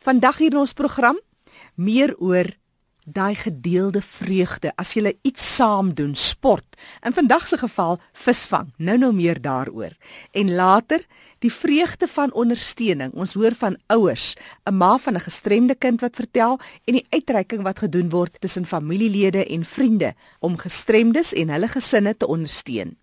Vandag 0.00 0.38
hier 0.40 0.54
in 0.54 0.62
ons 0.62 0.72
program 0.72 1.18
meer 1.76 2.14
oor 2.16 2.48
daai 3.04 3.34
gedeelde 3.36 4.00
vreugde 4.00 4.70
as 4.80 4.94
jy 4.94 5.12
iets 5.26 5.44
saam 5.56 5.90
doen, 5.94 6.14
sport. 6.16 6.76
In 7.04 7.12
vandag 7.12 7.48
se 7.48 7.58
geval 7.60 7.98
visvang. 8.12 8.70
Nou 8.78 8.96
nou 8.98 9.10
meer 9.12 9.40
daaroor. 9.40 9.92
En 10.32 10.54
later 10.54 11.04
die 11.44 11.52
vreugde 11.52 12.08
van 12.08 12.32
ondersteuning. 12.32 13.12
Ons 13.12 13.34
hoor 13.34 13.54
van 13.54 13.76
ouers, 13.92 14.36
'n 14.64 14.74
ma 14.74 14.96
van 14.98 15.16
'n 15.16 15.26
gestremde 15.28 15.74
kind 15.74 16.00
wat 16.00 16.16
vertel 16.16 16.58
en 16.84 16.94
die 16.94 17.06
uitreiking 17.10 17.62
wat 17.62 17.78
gedoen 17.78 18.08
word 18.08 18.40
tussen 18.40 18.66
familielede 18.66 19.44
en 19.46 19.64
vriende 19.64 20.14
om 20.38 20.56
gestremdes 20.56 21.32
en 21.32 21.48
hulle 21.48 21.68
gesinne 21.68 22.16
te 22.16 22.26
ondersteun. 22.26 22.96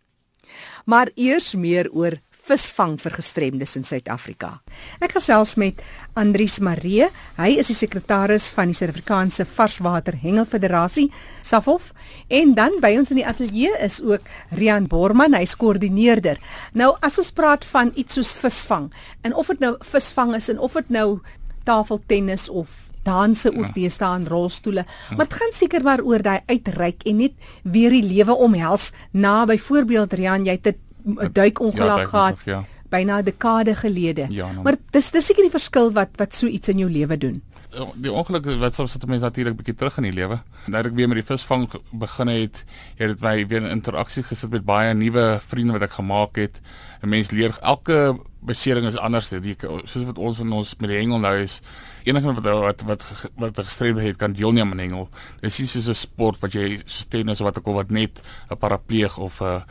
Maar 0.85 1.09
eers 1.15 1.55
meer 1.55 1.91
oor 1.91 2.19
visvang 2.47 2.95
vir 3.01 3.15
gestremdes 3.17 3.75
in 3.79 3.85
Suid-Afrika. 3.87 4.57
Ek 5.03 5.17
gesels 5.17 5.55
met 5.59 5.81
Andrius 6.17 6.59
Maree. 6.63 7.09
Hy 7.37 7.49
is 7.59 7.71
die 7.71 7.77
sekretaris 7.77 8.49
van 8.55 8.71
die 8.71 8.77
Suid-Afrikaanse 8.77 9.45
Varswater 9.57 10.17
Hengelfederasie, 10.21 11.09
SAFOF, 11.47 11.91
en 12.29 12.55
dan 12.57 12.79
by 12.83 12.93
ons 12.99 13.11
in 13.13 13.21
die 13.21 13.27
ateljee 13.27 13.73
is 13.83 13.99
ook 14.03 14.27
Rian 14.55 14.87
Borman, 14.87 15.35
hy's 15.37 15.57
koördineerder. 15.59 16.39
Nou 16.77 16.93
as 17.05 17.19
ons 17.19 17.33
praat 17.35 17.67
van 17.73 17.91
iets 17.95 18.17
soos 18.17 18.35
visvang, 18.39 18.91
en 19.27 19.35
of 19.35 19.51
dit 19.53 19.63
nou 19.63 19.75
visvang 19.83 20.35
is 20.37 20.49
en 20.53 20.63
of 20.63 20.79
dit 20.79 20.95
nou 20.95 21.19
tafeltennis 21.67 22.47
of 22.49 22.87
danse 23.07 23.51
ook 23.51 23.69
ja. 23.69 23.75
deesdae 23.75 24.19
in 24.19 24.27
rolstoele. 24.27 24.83
Ja. 24.87 25.15
Maar 25.15 25.27
dit 25.27 25.39
gaan 25.39 25.53
seker 25.55 25.83
maar 25.83 26.03
oor 26.03 26.23
daai 26.23 26.39
uitreik 26.47 27.03
en 27.07 27.23
net 27.23 27.35
weer 27.63 27.95
die 27.95 28.03
lewe 28.03 28.35
omhels 28.35 28.91
na 29.11 29.45
byvoorbeeld 29.47 30.15
Rian, 30.19 30.47
jy 30.47 30.59
het 30.59 30.67
'n 30.67 30.86
duikongeluk 31.31 31.97
ja, 31.97 32.05
gehad 32.05 32.37
ja. 32.45 32.63
byna 32.89 33.19
'n 33.19 33.23
dekade 33.23 33.75
gelede. 33.75 34.25
Ja, 34.29 34.51
nou, 34.51 34.63
maar 34.63 34.75
dis 34.91 35.11
dis 35.11 35.25
seker 35.25 35.43
die 35.43 35.51
verskil 35.51 35.91
wat 35.91 36.09
wat 36.15 36.35
so 36.35 36.47
iets 36.47 36.67
in 36.67 36.77
jou 36.77 36.91
lewe 36.91 37.17
doen. 37.17 37.41
Ja, 37.71 37.85
die 37.95 38.11
ongeluk 38.11 38.45
wat 38.61 38.75
sou 38.75 38.87
sit 38.87 39.05
mense 39.05 39.25
natuurlik 39.25 39.57
bietjie 39.57 39.75
terug 39.75 39.97
in 39.97 40.07
die 40.07 40.13
lewe. 40.15 40.39
Nou 40.71 40.83
ek 40.85 40.95
weer 40.95 41.09
met 41.11 41.19
die 41.19 41.27
visvang 41.27 41.67
begin 41.91 42.27
het, 42.31 42.63
het 42.95 43.11
dit 43.11 43.21
my 43.21 43.47
weer 43.47 43.61
in 43.61 43.69
interaksie 43.69 44.23
gesit 44.23 44.49
met 44.49 44.65
baie 44.65 44.93
nuwe 44.93 45.39
vriende 45.43 45.75
wat 45.75 45.81
ek 45.81 45.97
gemaak 45.99 46.35
het. 46.35 46.61
'n 47.03 47.09
Mens 47.09 47.31
leer 47.31 47.57
elke 47.61 48.17
besering 48.39 48.87
is 48.87 48.97
anders. 48.97 49.29
Die 49.29 49.55
soos 49.83 50.05
wat 50.05 50.17
ons 50.17 50.39
in 50.39 50.51
ons 50.51 50.75
met 50.79 50.89
die 50.89 50.97
hengel 50.97 51.19
nou 51.19 51.35
is, 51.37 51.61
enige 52.07 52.33
wat 52.33 52.47
wat 52.63 52.83
wat 52.87 53.03
wat 53.35 53.59
gestremd 53.67 53.99
het 53.99 54.17
kan 54.17 54.33
deelneem 54.33 54.71
aan 54.71 54.81
hengel. 54.81 55.09
Dis 55.41 55.59
nie 55.59 55.67
soos 55.67 55.87
'n 55.89 55.95
sport 55.95 56.39
wat 56.39 56.53
jy 56.53 56.81
so 56.85 57.05
tennis 57.09 57.41
of 57.41 57.47
wat 57.47 57.57
ook 57.59 57.67
al 57.67 57.73
wat 57.73 57.89
net 57.89 58.21
'n 58.49 58.57
parapleeg 58.57 59.17
of 59.17 59.41
'n 59.41 59.63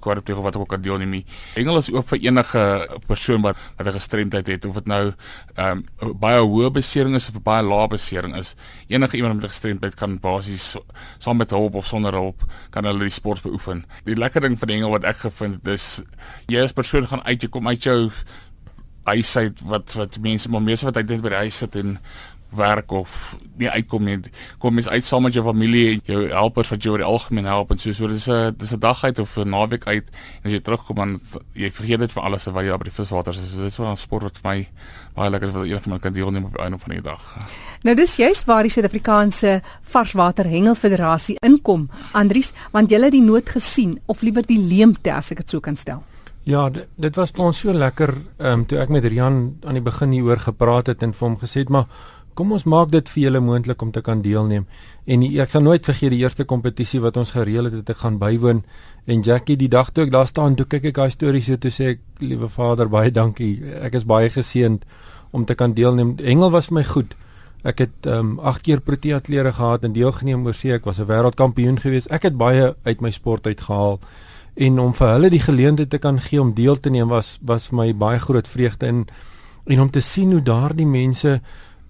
kwadripleeg 0.00 0.38
of 0.38 0.44
wat 0.44 0.56
ook 0.56 0.60
al 0.60 0.66
kan 0.66 0.82
deelneem 0.82 1.10
nie. 1.10 1.24
Hengel 1.54 1.78
is 1.78 1.90
oop 1.90 2.08
vir 2.08 2.18
enige 2.18 2.88
persoon 3.06 3.42
wat 3.42 3.56
wat 3.76 3.86
'n 3.86 3.92
gestremdheid 3.92 4.46
het 4.46 4.64
of 4.64 4.74
dit 4.74 4.86
nou 4.86 5.12
ehm 5.54 5.82
um, 6.02 6.18
baie 6.18 6.40
hoë 6.40 6.70
besering 6.70 7.14
is 7.14 7.28
of 7.28 7.42
baie 7.42 7.62
lae 7.62 7.88
besering 7.88 8.36
is. 8.36 8.54
Enige 8.88 9.16
iemand 9.16 9.34
met 9.34 9.44
'n 9.44 9.48
gestremdheid 9.48 9.94
kan 9.94 10.18
basies 10.18 10.76
saam 11.18 11.36
met 11.36 11.50
hulp 11.50 11.74
of 11.74 11.86
sonder 11.86 12.12
hulp 12.12 12.42
kan 12.70 12.84
hulle 12.84 12.98
die 12.98 13.10
sport 13.10 13.42
beoefen. 13.42 13.84
Die 14.04 14.16
lekker 14.16 14.40
ding 14.40 14.58
van 14.58 14.68
hengel 14.68 14.90
wat 14.90 15.04
ek 15.04 15.16
gevind 15.16 15.54
het 15.54 15.66
is 15.66 16.02
jy 16.46 16.62
as 16.62 16.72
persoon 16.72 17.06
gaan 17.06 17.22
uit 17.24 17.42
jy 17.42 17.48
kom 17.48 17.68
uit 17.68 17.82
jou 17.82 18.10
huis 19.04 19.36
uit 19.36 19.64
wat 19.68 19.92
wat 19.92 20.18
mense 20.20 20.50
maar 20.50 20.62
meeste 20.62 20.86
wat 20.88 20.96
uit 20.96 21.20
by 21.20 21.28
die 21.28 21.42
huis 21.44 21.58
sit 21.58 21.76
en 21.76 21.98
werk 22.54 22.92
of 22.92 23.36
nie 23.58 23.68
uitkom 23.70 24.04
nie. 24.06 24.18
Kom 24.62 24.74
mens 24.74 24.88
uit 24.88 25.04
saam 25.04 25.26
met 25.26 25.34
jou 25.34 25.44
familie 25.44 25.84
en 25.94 26.02
jou 26.06 26.20
helpers 26.30 26.70
wat 26.72 26.82
jou 26.82 26.94
oor 26.94 27.02
die 27.02 27.08
algemeen 27.08 27.48
help 27.48 27.72
en 27.74 27.80
so 27.80 27.92
so 27.92 28.08
dis 28.08 28.28
'n 28.28 28.54
dis 28.58 28.72
'n 28.72 28.78
dag 28.78 29.04
uit 29.04 29.18
of 29.18 29.36
'n 29.36 29.48
naweek 29.48 29.86
uit 29.86 30.06
en 30.42 30.44
as 30.44 30.52
jy 30.52 30.60
terugkom 30.60 30.96
dan 30.96 31.20
jy 31.52 31.70
vergeet 31.70 32.00
dit 32.00 32.12
vir 32.12 32.22
alles 32.22 32.44
wat 32.44 32.64
jy 32.64 32.76
by 32.78 32.84
die 32.84 32.98
viswater 32.98 33.32
is. 33.32 33.50
So 33.50 33.62
dis 33.62 33.76
wel 33.76 33.90
'n 33.90 33.96
sport 33.96 34.22
wat 34.22 34.38
vir 34.38 34.50
my 34.50 34.68
baie 35.14 35.30
lekker 35.30 35.48
is 35.48 35.54
wat 35.54 35.64
enigiemand 35.64 36.02
kan 36.02 36.12
deelneem 36.12 36.44
op 36.44 36.56
'n 36.56 36.62
einde 36.62 36.78
van 36.78 36.90
die 36.90 37.02
dag. 37.02 37.36
Nou 37.82 37.94
dis 37.96 38.16
juist 38.16 38.44
waar 38.44 38.62
die 38.62 38.70
Suid-Afrikaanse 38.70 39.62
Varswater 39.82 40.44
Hengelfederasie 40.44 41.36
inkom, 41.40 41.90
Andries, 42.12 42.52
want 42.72 42.90
jy 42.90 43.00
het 43.00 43.12
die 43.12 43.22
nood 43.22 43.48
gesien 43.48 44.00
of 44.06 44.22
liewer 44.22 44.46
die 44.46 44.58
leemte 44.58 45.12
as 45.12 45.30
ek 45.30 45.36
dit 45.36 45.50
so 45.50 45.60
kan 45.60 45.76
stel. 45.76 46.02
Ja, 46.44 46.68
dit, 46.70 46.88
dit 47.00 47.16
was 47.16 47.30
vir 47.32 47.46
ons 47.46 47.60
so 47.64 47.72
lekker 47.72 48.10
ehm 48.12 48.50
um, 48.52 48.64
toe 48.68 48.78
ek 48.82 48.90
met 48.92 49.06
Rian 49.08 49.36
aan 49.64 49.78
die 49.78 49.84
begin 49.84 50.12
hieroor 50.12 50.42
gepraat 50.44 50.90
het 50.92 51.02
en 51.02 51.14
vir 51.16 51.26
hom 51.28 51.38
gesê 51.40 51.62
het 51.62 51.72
maar 51.72 51.86
kom 52.36 52.52
ons 52.52 52.66
maak 52.68 52.90
dit 52.92 53.08
vir 53.14 53.22
julle 53.22 53.40
moontlik 53.40 53.82
om 53.82 53.92
te 53.94 54.02
kan 54.02 54.20
deelneem. 54.22 54.66
En 55.06 55.22
die, 55.22 55.30
ek 55.40 55.52
sal 55.54 55.62
nooit 55.64 55.86
vergeet 55.86 56.12
die 56.12 56.20
eerste 56.20 56.44
kompetisie 56.44 57.00
wat 57.00 57.16
ons 57.16 57.32
gereël 57.32 57.70
het, 57.70 57.78
het 57.78 57.94
ek 57.94 58.02
gaan 58.02 58.18
bywoon 58.20 58.60
en 59.06 59.22
Jackie 59.24 59.56
die 59.56 59.70
dag 59.72 59.92
toe 59.94 60.04
ek 60.04 60.12
daar 60.12 60.28
staan, 60.28 60.56
toe 60.58 60.66
kyk 60.66 60.90
ek 60.90 60.98
daai 60.98 61.14
storie 61.14 61.40
so 61.46 61.56
toe 61.56 61.72
sê 61.72 61.94
ek 61.94 62.02
liewe 62.20 62.50
Vader, 62.50 62.90
baie 62.92 63.14
dankie. 63.14 63.54
Ek 63.80 63.94
is 63.94 64.04
baie 64.04 64.28
geseënd 64.28 64.84
om 65.32 65.46
te 65.48 65.54
kan 65.54 65.72
deelneem. 65.78 66.16
Engel 66.20 66.52
was 66.52 66.68
vir 66.68 66.80
my 66.80 66.84
goed. 66.90 67.16
Ek 67.64 67.80
het 67.86 68.10
ehm 68.10 68.34
um, 68.34 68.52
8 68.52 68.66
keer 68.66 68.84
proteatlere 68.84 69.54
gehad 69.56 69.88
en 69.88 69.96
deelgeneem 69.96 70.44
oor 70.44 70.54
see. 70.54 70.74
Ek 70.76 70.84
was 70.84 71.00
'n 71.00 71.08
wêreldkampioen 71.08 71.80
gewees. 71.80 72.10
Ek 72.10 72.28
het 72.28 72.36
baie 72.36 72.74
uit 72.84 73.00
my 73.00 73.10
sport 73.10 73.46
uitgehaal 73.46 74.00
en 74.54 74.78
om 74.78 74.94
vir 74.94 75.08
hulle 75.08 75.30
die 75.30 75.42
geleentheid 75.42 75.90
te 75.90 75.98
kan 75.98 76.20
gee 76.20 76.40
om 76.40 76.54
deel 76.54 76.76
te 76.80 76.90
neem 76.90 77.08
was 77.08 77.38
was 77.42 77.68
vir 77.70 77.76
my 77.76 77.88
baie 77.92 78.18
groot 78.18 78.48
vreugde 78.48 78.86
en 78.86 79.06
en 79.66 79.80
om 79.80 79.90
te 79.90 80.00
sien 80.00 80.32
hoe 80.32 80.42
daardie 80.42 80.86
mense 80.86 81.40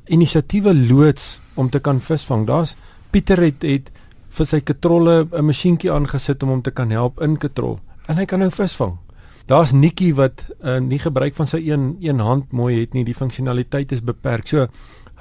inisiatiewe 0.07 0.75
loods 0.75 1.41
om 1.55 1.71
te 1.71 1.81
kan 1.81 2.01
visvang. 2.01 2.47
Daar's 2.47 2.77
Pieter 3.11 3.41
het 3.43 3.63
het 3.63 3.91
vir 4.35 4.47
sy 4.47 4.61
katrolle 4.61 5.29
'n 5.31 5.45
masjienkie 5.45 5.93
aangesit 5.93 6.43
om 6.43 6.49
hom 6.49 6.63
te 6.63 6.71
kan 6.71 6.91
help 6.91 7.21
in 7.23 7.37
katrol 7.37 7.79
en 8.09 8.17
hy 8.17 8.25
kan 8.25 8.39
nou 8.39 8.51
visvang. 8.51 8.99
Daar's 9.47 9.73
Nikki 9.73 10.15
wat 10.15 10.47
uh, 10.65 10.79
nie 10.81 10.99
gebruik 10.99 11.35
van 11.35 11.47
sy 11.47 11.61
een 11.69 11.97
een 12.01 12.19
hand 12.19 12.53
mooi 12.53 12.81
het 12.81 12.95
nie, 12.95 13.05
die 13.05 13.15
funksionaliteit 13.15 13.93
is 13.93 14.01
beperk. 14.01 14.49
So 14.49 14.67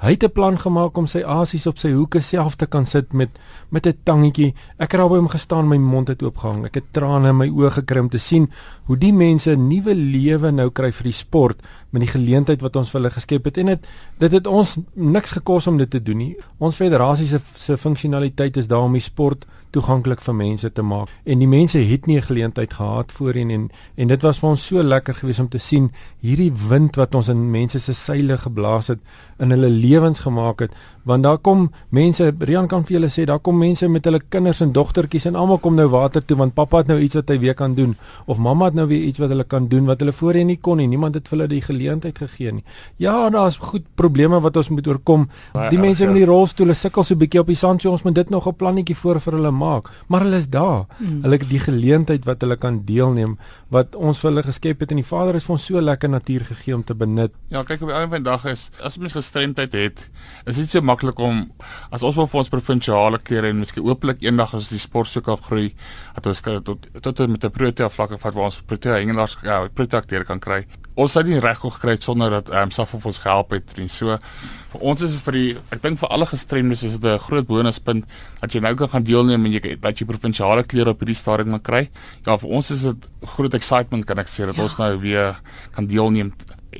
Hy 0.02 0.10
het 0.10 0.24
'n 0.24 0.32
plan 0.32 0.58
gemaak 0.58 0.96
om 0.96 1.06
sy 1.06 1.22
asies 1.22 1.66
op 1.66 1.78
sy 1.78 1.92
hoeke 1.92 2.20
self 2.20 2.56
te 2.56 2.66
kan 2.66 2.86
sit 2.86 3.12
met 3.12 3.30
met 3.70 3.86
'n 3.86 3.98
tangetjie. 4.02 4.54
Ek 4.78 4.92
het 4.92 5.00
albei 5.00 5.18
hom 5.18 5.28
gestaan, 5.28 5.68
my 5.68 5.76
mond 5.76 6.08
het 6.08 6.22
oopgehang. 6.22 6.64
Ek 6.64 6.74
het 6.74 6.92
trane 6.92 7.28
in 7.28 7.36
my 7.36 7.48
oë 7.48 7.70
gekry 7.70 8.00
om 8.00 8.08
te 8.08 8.18
sien 8.18 8.50
hoe 8.84 8.96
die 8.96 9.12
mense 9.12 9.50
'n 9.50 9.68
nuwe 9.68 9.94
lewe 9.94 10.50
nou 10.50 10.70
kry 10.70 10.92
vir 10.92 11.04
die 11.04 11.12
sport 11.12 11.62
met 11.90 12.02
die 12.02 12.10
geleentheid 12.10 12.60
wat 12.60 12.76
ons 12.76 12.90
vir 12.90 13.00
hulle 13.00 13.10
geskep 13.10 13.44
het. 13.44 13.58
En 13.58 13.66
dit 13.66 13.86
dit 14.18 14.32
het 14.32 14.46
ons 14.46 14.78
niks 14.94 15.30
gekos 15.30 15.66
om 15.66 15.76
dit 15.76 15.90
te 15.90 16.02
doen 16.02 16.16
nie. 16.16 16.36
Ons 16.58 16.76
federasie 16.76 17.26
se 17.26 17.40
se 17.54 17.76
funksionaliteit 17.76 18.56
is 18.56 18.66
daar 18.66 18.82
om 18.82 18.92
die 18.92 19.00
sport 19.00 19.46
toeganklik 19.74 20.22
vir 20.22 20.36
mense 20.38 20.70
te 20.72 20.82
maak. 20.86 21.10
En 21.24 21.42
die 21.42 21.50
mense 21.50 21.78
het 21.78 22.06
nie 22.06 22.16
'n 22.18 22.28
geleentheid 22.30 22.72
gehad 22.72 23.12
voorheen 23.12 23.50
en 23.50 23.70
en 23.96 24.08
dit 24.08 24.22
was 24.22 24.38
vir 24.38 24.50
ons 24.50 24.66
so 24.66 24.82
lekker 24.82 25.14
geweest 25.14 25.40
om 25.40 25.48
te 25.48 25.58
sien 25.58 25.90
hierdie 26.20 26.52
wind 26.68 26.96
wat 26.96 27.14
ons 27.14 27.28
in 27.28 27.50
mense 27.50 27.78
se 27.78 27.92
seile 27.92 28.38
geblaas 28.38 28.86
het 28.86 28.98
in 29.38 29.50
hulle 29.50 29.68
lewens 29.68 30.20
gemaak 30.20 30.60
het. 30.60 30.72
Want 31.04 31.22
daar 31.22 31.38
kom 31.38 31.70
mense 31.88 32.34
Rian 32.38 32.68
kan 32.68 32.84
vir 32.84 32.96
julle 32.96 33.08
sê 33.08 33.24
daar 33.24 33.38
kom 33.38 33.58
mense 33.58 33.88
met 33.88 34.04
hulle 34.04 34.20
kinders 34.28 34.60
en 34.60 34.72
dogtertjies 34.72 35.26
en 35.26 35.36
almal 35.36 35.58
kom 35.58 35.74
nou 35.74 35.88
water 35.88 36.24
toe 36.24 36.36
want 36.36 36.54
pappa 36.54 36.76
het 36.76 36.86
nou 36.86 36.98
iets 36.98 37.14
wat 37.14 37.28
hy 37.28 37.38
weer 37.38 37.54
kan 37.54 37.74
doen. 37.74 37.96
Of 38.26 38.38
mamma 38.38 38.64
het 38.64 38.74
nou 38.74 38.86
weer 38.86 39.02
iets 39.02 39.18
wat 39.18 39.28
hulle 39.28 39.44
kan 39.44 39.68
doen 39.68 39.84
wat 39.84 40.00
hulle 40.00 40.12
voorheen 40.12 40.46
nie 40.46 40.56
kon 40.56 40.76
nie. 40.76 40.86
Niemand 40.86 41.14
het 41.14 41.28
vir 41.28 41.38
hulle 41.38 41.48
die 41.48 41.62
geleentheid 41.62 42.18
gegee 42.18 42.52
nie. 42.52 42.64
Ja 42.96 43.28
daar's 43.30 43.56
goed 43.56 43.84
probleme 43.94 44.40
wat 44.40 44.56
ons 44.56 44.68
moet 44.68 44.86
oorkom. 44.86 45.28
Die 45.70 45.78
mense 45.78 46.06
met 46.06 46.22
die 46.22 46.24
rolstoele 46.30 46.74
sukkel 46.74 47.04
so 47.04 47.14
'n 47.14 47.18
bietjie 47.18 47.40
op 47.40 47.46
die 47.46 47.56
sand 47.56 47.82
so 47.82 47.90
ons 47.90 48.02
moet 48.02 48.14
dit 48.14 48.30
nog 48.30 48.46
'n 48.46 48.54
plannetjie 48.54 48.96
voor 48.96 49.20
vir 49.20 49.32
hulle 49.32 49.50
maak 49.50 49.63
maar 50.08 50.26
hulle 50.26 50.40
is 50.42 50.48
daar 50.48 50.84
hmm. 50.98 51.22
hulle 51.24 51.38
het 51.40 51.48
die 51.50 51.62
geleentheid 51.66 52.28
wat 52.28 52.44
hulle 52.44 52.56
kan 52.60 52.82
deelneem 52.88 53.36
wat 53.74 53.94
ons 53.94 54.20
vir 54.22 54.30
hulle 54.30 54.46
geskep 54.46 54.84
het 54.84 54.94
en 54.94 55.02
die 55.02 55.08
Vader 55.10 55.38
het 55.38 55.46
vir 55.46 55.56
ons 55.56 55.68
so 55.70 55.80
lekker 55.80 56.12
natuur 56.12 56.46
gegee 56.50 56.76
om 56.76 56.84
te 56.84 56.94
benut 56.94 57.34
ja 57.54 57.64
kyk 57.64 57.82
op 57.82 57.92
die 57.92 57.96
einde 57.98 58.14
van 58.16 58.24
die 58.24 58.30
dag 58.30 58.46
is 58.52 58.68
as 58.80 58.98
mens 58.98 59.16
gestremdheid 59.16 59.72
het 59.78 60.06
is 60.46 60.60
dit 60.60 60.70
so 60.70 60.84
maklik 60.84 61.18
om 61.18 61.44
as 61.90 62.02
ons 62.02 62.16
wil 62.20 62.30
vir 62.30 62.44
ons 62.44 62.52
provinsiale 62.52 63.20
klere 63.22 63.52
en 63.52 63.62
miskien 63.62 63.84
ooplik 63.86 64.22
eendag 64.24 64.54
as 64.54 64.72
die 64.72 64.82
sport 64.82 65.10
sou 65.10 65.22
kan 65.24 65.40
groei 65.48 65.72
dat 66.14 66.26
ons 66.30 66.44
kan 66.44 66.62
tot 66.62 66.86
tot 67.02 67.26
met 67.28 67.44
'n 67.44 67.50
protea 67.50 67.88
vlakke 67.88 68.18
vat 68.18 68.34
waar 68.34 68.50
ons 68.50 68.62
protea 68.66 68.98
hengelaars 69.00 69.38
ja 69.42 69.68
protea 69.74 70.24
kan 70.24 70.40
kry. 70.40 70.64
Ons 70.94 71.16
het 71.18 71.26
nie 71.26 71.40
reg 71.42 71.58
gekry 71.58 71.96
sonder 71.98 72.30
dat 72.30 72.50
ehm 72.52 72.68
um, 72.68 72.70
SAF 72.70 72.94
ons 72.94 73.18
gehelp 73.18 73.50
het 73.50 73.72
en 73.82 73.88
so 73.90 74.14
vir 74.72 74.80
ons 74.80 75.00
is 75.02 75.16
dit 75.16 75.24
vir 75.26 75.36
die 75.38 75.48
ek 75.74 75.82
dink 75.82 75.98
vir 75.98 76.12
alle 76.14 76.26
gestremdes 76.30 76.84
is 76.86 76.98
dit 76.98 77.10
'n 77.10 77.18
groot 77.18 77.46
bonuspunt 77.46 78.04
dat 78.40 78.54
jy 78.54 78.60
nou 78.60 78.74
kan 78.74 78.88
gaan 78.88 79.02
deelneem 79.02 79.44
en 79.44 79.52
jy 79.52 79.76
dat 79.80 79.98
jy 79.98 80.06
provinsiale 80.06 80.62
klere 80.62 80.90
op 80.90 81.00
hierdie 81.00 81.18
stadium 81.18 81.50
kan 81.58 81.62
kry. 81.62 81.90
Ja 82.26 82.38
vir 82.38 82.50
ons 82.50 82.70
is 82.70 82.82
dit 82.82 83.08
groot 83.26 83.54
excitement 83.54 84.06
kan 84.06 84.18
ek 84.18 84.28
sê 84.28 84.46
dat 84.46 84.56
ja. 84.56 84.62
ons 84.62 84.78
nou 84.78 84.98
weer 85.00 85.40
kan 85.72 85.86
deelneem 85.86 86.32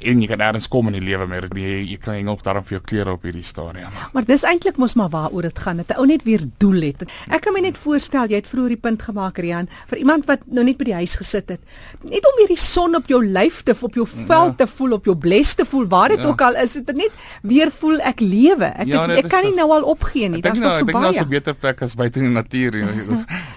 en 0.03 0.21
jy 0.21 0.27
kan 0.27 0.41
eers 0.41 0.69
kom 0.69 0.89
in 0.89 0.99
die 0.99 1.05
lewe 1.05 1.27
met 1.27 1.53
jy 1.55 1.85
jy 1.85 1.99
kan 2.03 2.15
hengel 2.15 2.39
daarom 2.43 2.65
vir 2.65 2.79
jou 2.79 2.83
klere 2.85 3.13
op 3.13 3.23
hierdie 3.23 3.45
stadium. 3.45 3.93
Maar 4.13 4.25
dis 4.25 4.43
eintlik 4.43 4.77
mos 4.77 4.95
maar 4.95 5.11
waaroor 5.11 5.43
dit 5.43 5.59
gaan. 5.59 5.77
Dat 5.77 5.91
'n 5.97 5.99
ou 6.01 6.07
net 6.07 6.23
weer 6.25 6.43
doel 6.59 6.81
het. 6.83 7.05
Ek 7.29 7.41
kan 7.43 7.53
my 7.53 7.61
net 7.61 7.79
voorstel 7.79 8.27
jy 8.29 8.37
het 8.37 8.47
vroeër 8.47 8.69
die 8.69 8.77
punt 8.77 9.03
gemaak 9.03 9.39
Rian 9.39 9.69
vir 9.89 9.99
iemand 9.99 10.27
wat 10.27 10.41
nou 10.47 10.65
net 10.65 10.77
by 10.77 10.85
die 10.85 10.95
huis 10.95 11.15
gesit 11.15 11.49
het. 11.49 11.61
Net 12.03 12.27
om 12.27 12.37
weer 12.37 12.49
die 12.49 12.59
son 12.59 12.95
op 12.95 13.07
jou 13.07 13.25
lyf 13.25 13.63
te 13.63 13.75
op 13.85 13.95
jou 13.95 14.07
vel 14.07 14.47
ja. 14.47 14.55
te 14.57 14.67
voel, 14.67 14.93
op 14.93 15.05
jou 15.05 15.15
bles 15.17 15.55
te 15.55 15.65
voel, 15.69 15.87
waar 15.89 16.09
dit 16.09 16.21
ja. 16.21 16.27
ook 16.27 16.41
al 16.41 16.57
is, 16.63 16.73
dit 16.73 16.97
net 16.97 17.13
weer 17.43 17.71
voel 17.71 18.01
ek 18.01 18.21
lewe. 18.21 18.65
Ek 18.65 18.87
ja, 18.87 19.07
nee, 19.07 19.23
ek 19.23 19.29
kan 19.33 19.45
nie 19.45 19.55
nou 19.55 19.69
al 19.77 19.85
opgee 19.93 20.29
nie. 20.29 20.41
Daar's 20.45 20.59
nog 20.59 20.71
nou, 20.71 20.79
so 20.79 20.89
baie. 20.89 20.97
Ek 20.97 21.03
dink 21.03 21.17
nou 21.17 21.27
'n 21.27 21.35
beter 21.35 21.55
plek 21.55 21.83
as 21.83 21.95
buite 21.95 22.19
in 22.19 22.25
die 22.31 22.35
natuur. 22.35 22.73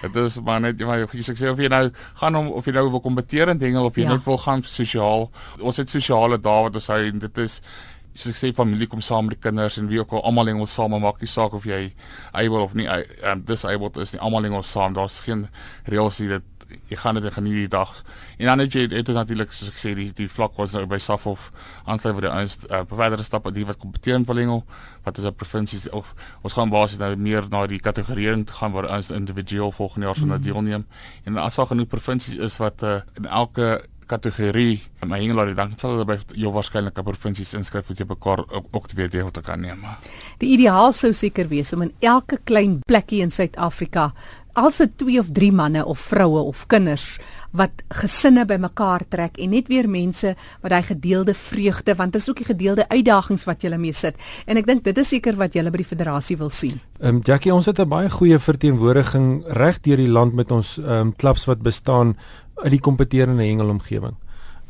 Dit 0.02 0.16
is 0.16 0.38
maar 0.44 0.60
net 0.60 0.80
maar 0.84 1.06
ek 1.06 1.12
sê 1.12 1.50
of 1.50 1.58
jy 1.58 1.68
nou 1.68 1.90
gaan 2.20 2.36
om 2.36 2.48
of 2.48 2.64
jy 2.64 2.72
nou 2.72 2.90
wil 2.90 3.00
kompeteer 3.00 3.48
in 3.48 3.60
hengel 3.60 3.88
of 3.88 3.96
jy 3.96 4.06
ja. 4.06 4.12
net 4.14 4.24
wil 4.24 4.38
gaan 4.38 4.62
sosiaal. 4.62 5.30
Ons 5.60 5.76
het 5.76 5.90
sosiale 6.28 6.42
dae 6.42 6.64
wat 6.66 6.76
ons 6.76 6.90
hy 6.92 7.08
en 7.08 7.22
dit 7.22 7.38
is 7.38 7.60
soos 8.18 8.32
ek 8.32 8.38
sê 8.38 8.52
familie 8.52 8.88
kom 8.90 9.00
saam 9.00 9.28
met 9.28 9.36
die 9.36 9.42
kinders 9.42 9.78
en 9.78 9.88
wie 9.88 10.00
ook 10.00 10.12
al 10.12 10.24
almal 10.26 10.48
hengel 10.50 10.66
saam 10.66 10.96
maak 11.00 11.20
nie 11.20 11.30
saak 11.30 11.54
of 11.54 11.64
jy 11.64 11.92
able 12.34 12.62
of 12.64 12.74
nie 12.74 12.88
um, 13.22 13.44
disabled 13.46 13.96
is 13.96 14.12
nie 14.12 14.20
almal 14.20 14.42
hengel 14.42 14.62
saam. 14.62 14.94
Daar's 14.94 15.20
geen 15.22 15.46
reëls 15.86 16.18
hier 16.18 16.38
dit 16.38 16.54
jy 16.90 16.96
gaan 17.00 17.16
dit 17.16 17.32
geniet 17.32 17.54
die 17.54 17.68
dag. 17.68 17.92
En 18.36 18.50
dan 18.50 18.58
het 18.58 18.74
jy 18.74 18.88
dit 18.90 19.08
is 19.08 19.16
natuurlik 19.16 19.52
soos 19.54 19.70
ek 19.70 19.78
sê 19.80 19.94
die 19.96 20.08
die 20.12 20.26
vlak 20.28 20.58
was 20.58 20.74
nou 20.74 20.82
by 20.90 20.98
Safhof 21.00 21.48
aansluit 21.86 22.16
vir 22.18 22.26
die 22.26 22.32
ouens 22.32 22.58
uh, 22.66 22.82
verdere 22.90 23.24
stappe 23.24 23.52
die 23.54 23.64
wat 23.68 23.78
kompeteer 23.80 24.24
vir 24.26 24.40
hengel 24.42 24.64
wat 25.06 25.20
is 25.22 25.28
op 25.30 25.38
provinsies 25.40 25.86
of 25.96 26.10
ons 26.42 26.58
gaan 26.58 26.74
basies 26.74 27.00
nou 27.00 27.14
meer 27.16 27.46
na 27.52 27.62
die 27.70 27.80
kategorieering 27.80 28.44
te 28.50 28.58
gaan 28.58 28.74
waar 28.74 28.90
ons 28.98 29.12
individueel 29.14 29.72
volgende 29.78 30.10
jaar 30.10 30.18
sal 30.18 30.28
mm. 30.32 30.42
deelneem. 30.44 30.88
En 31.24 31.38
as 31.38 31.56
daar 31.56 31.70
genoeg 31.70 31.88
provinsies 31.94 32.36
is 32.36 32.58
wat 32.60 32.82
uh, 32.82 32.98
in 33.16 33.30
elke 33.30 33.78
kategorie 34.08 34.80
my 35.06 35.20
hengelaar 35.22 35.54
dan 35.54 35.76
sal 35.78 35.94
hulle 35.94 36.08
by 36.08 36.18
jou 36.34 36.50
waarskynlike 36.52 37.04
provinsies 37.06 37.54
inskryf 37.58 37.88
wat 37.88 38.00
jy 38.02 38.08
mekaar 38.08 38.42
ook 38.48 38.88
te 38.88 38.98
weet 38.98 39.12
deel 39.14 39.30
te 39.30 39.44
kan 39.44 39.60
neem. 39.62 39.84
Die 40.42 40.52
ideaal 40.56 40.92
sou 40.96 41.12
seker 41.12 41.48
wees 41.48 41.72
om 41.72 41.86
in 41.86 41.94
elke 42.00 42.40
klein 42.44 42.80
plekkie 42.86 43.22
in 43.22 43.30
Suid-Afrika 43.34 44.12
alse 44.58 44.88
twee 44.96 45.18
of 45.18 45.30
drie 45.32 45.52
manne 45.52 45.84
of 45.86 46.00
vroue 46.10 46.40
of 46.40 46.66
kinders 46.66 47.16
wat 47.56 47.82
gesinne 48.00 48.44
bymekaar 48.48 49.04
trek 49.08 49.38
en 49.40 49.54
net 49.54 49.70
weer 49.72 49.88
mense 49.88 50.34
wat 50.62 50.72
daai 50.72 50.84
gedeelde 50.90 51.34
vreugde 51.38 51.94
want 51.96 52.12
dit 52.12 52.22
is 52.22 52.28
ook 52.28 52.42
die 52.42 52.48
gedeelde 52.50 52.88
uitdagings 52.88 53.46
wat 53.48 53.62
julle 53.64 53.78
mee 53.80 53.96
sit 53.96 54.18
en 54.46 54.60
ek 54.60 54.66
dink 54.68 54.84
dit 54.84 54.98
is 54.98 55.12
seker 55.14 55.38
wat 55.40 55.56
julle 55.56 55.72
by 55.72 55.80
die 55.82 55.88
federasie 55.88 56.36
wil 56.40 56.50
sien. 56.50 56.80
Ehm 56.98 57.20
um, 57.20 57.22
Jackie 57.24 57.54
ons 57.54 57.66
het 57.66 57.78
'n 57.78 57.88
baie 57.88 58.10
goeie 58.10 58.38
verteenwoordiging 58.38 59.44
reg 59.62 59.80
deur 59.80 59.96
die 59.96 60.10
land 60.18 60.34
met 60.34 60.50
ons 60.50 60.78
ehm 60.78 61.08
um, 61.08 61.16
klubs 61.16 61.46
wat 61.46 61.62
bestaan 61.62 62.16
uit 62.62 62.70
die 62.70 62.80
kompeterende 62.80 63.44
hengelomgewing. 63.44 64.16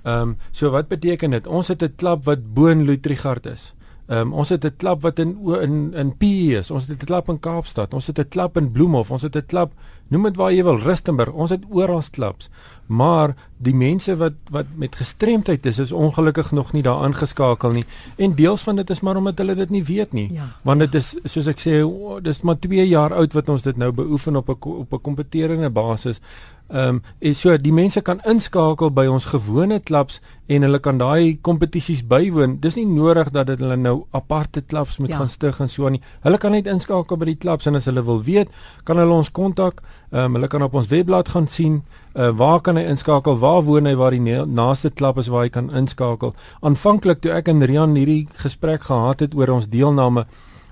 Ehm 0.02 0.20
um, 0.20 0.36
so 0.50 0.70
wat 0.70 0.88
beteken 0.88 1.30
dit? 1.30 1.46
Ons 1.46 1.68
het 1.68 1.82
'n 1.82 1.94
klub 1.96 2.24
wat 2.24 2.54
bo 2.54 2.66
in 2.66 2.82
Lutrigard 2.82 3.46
is. 3.46 3.74
Ehm 4.06 4.20
um, 4.20 4.32
ons 4.32 4.48
het 4.48 4.64
'n 4.64 4.76
klub 4.76 5.02
wat 5.02 5.18
in 5.18 5.38
in 5.60 5.94
in 5.94 6.16
PE 6.16 6.58
is. 6.58 6.70
Ons 6.70 6.86
het 6.86 7.02
'n 7.02 7.04
klub 7.04 7.28
in 7.28 7.40
Kaapstad. 7.40 7.94
Ons 7.94 8.06
het 8.06 8.18
'n 8.18 8.28
klub 8.28 8.56
in 8.56 8.72
Bloemhof. 8.72 9.10
Ons 9.10 9.22
het 9.22 9.36
'n 9.36 9.46
klub 9.46 9.72
noem 10.08 10.22
dit 10.22 10.36
waar 10.36 10.52
jy 10.52 10.64
wil, 10.64 10.80
Rustenburg. 10.80 11.32
Ons 11.32 11.50
het 11.50 11.64
oral 11.70 12.02
klubs. 12.10 12.50
Maar 12.88 13.34
die 13.60 13.74
mense 13.74 14.14
wat 14.16 14.32
wat 14.50 14.66
met 14.80 14.96
gestremdheid 14.96 15.66
is, 15.66 15.78
is 15.78 15.92
ongelukkig 15.92 16.52
nog 16.52 16.72
nie 16.72 16.82
daar 16.82 17.02
aangeskakel 17.04 17.74
nie. 17.76 17.84
En 18.16 18.34
deels 18.34 18.62
van 18.62 18.76
dit 18.76 18.90
is 18.90 19.00
maar 19.00 19.16
omdat 19.16 19.38
hulle 19.38 19.54
dit 19.54 19.70
nie 19.70 19.84
weet 19.84 20.12
nie. 20.12 20.32
Ja. 20.32 20.46
Want 20.62 20.80
dit 20.80 20.94
is 20.94 21.16
soos 21.24 21.50
ek 21.52 21.60
sê, 21.60 21.82
dis 22.22 22.40
maar 22.40 22.56
2 22.58 22.86
jaar 22.88 23.12
oud 23.12 23.36
wat 23.36 23.48
ons 23.48 23.62
dit 23.62 23.76
nou 23.76 23.92
beoefen 23.92 24.36
op 24.36 24.48
'n 24.48 24.56
op 24.62 24.92
'n 24.92 25.00
kompeterende 25.00 25.70
basis. 25.70 26.20
Ehm 26.68 26.88
um, 26.88 27.02
en 27.18 27.34
so 27.34 27.56
die 27.56 27.72
mense 27.72 28.00
kan 28.00 28.20
inskakel 28.28 28.90
by 28.92 29.06
ons 29.06 29.24
gewone 29.24 29.78
klubs 29.80 30.20
en 30.46 30.62
hulle 30.62 30.78
kan 30.78 30.98
daai 30.98 31.38
kompetisies 31.40 32.02
bywoon. 32.06 32.58
Dis 32.60 32.76
nie 32.76 32.86
nodig 32.86 33.30
dat 33.30 33.46
dit 33.46 33.58
hulle 33.58 33.76
nou 33.76 34.04
aparte 34.10 34.60
klubs 34.60 34.98
moet 34.98 35.08
ja. 35.08 35.16
gaan 35.16 35.28
stig 35.28 35.60
en 35.60 35.68
so 35.68 35.86
aan 35.86 35.96
nie. 35.96 36.02
Hulle 36.20 36.38
kan 36.38 36.52
net 36.52 36.66
inskakel 36.66 37.16
by 37.16 37.24
die 37.24 37.38
klubs 37.40 37.66
en 37.66 37.74
as 37.74 37.88
hulle 37.88 38.04
wil 38.04 38.20
weet, 38.22 38.52
kan 38.84 39.00
hulle 39.00 39.16
ons 39.16 39.32
kontak. 39.32 39.80
Ehm 40.10 40.24
um, 40.24 40.34
hulle 40.38 40.48
kan 40.48 40.62
op 40.64 40.74
ons 40.74 40.88
webblad 40.88 41.28
gaan 41.28 41.46
sien 41.46 41.82
uh, 42.14 42.30
waar 42.32 42.60
kan 42.60 42.76
hy 42.76 42.86
inskakel? 42.88 43.36
Waar 43.38 43.62
woon 43.62 43.86
hy 43.86 43.94
waar 43.94 44.14
die 44.16 44.40
naaste 44.46 44.90
klub 44.90 45.18
is 45.18 45.28
waar 45.28 45.44
hy 45.44 45.50
kan 45.52 45.68
inskakel? 45.68 46.32
Aanvanklik 46.64 47.20
toe 47.20 47.32
ek 47.36 47.48
en 47.52 47.60
Rian 47.62 47.96
hierdie 47.96 48.26
gesprek 48.40 48.88
gehad 48.88 49.20
het 49.20 49.36
oor 49.36 49.52
ons 49.58 49.68
deelname 49.68 50.24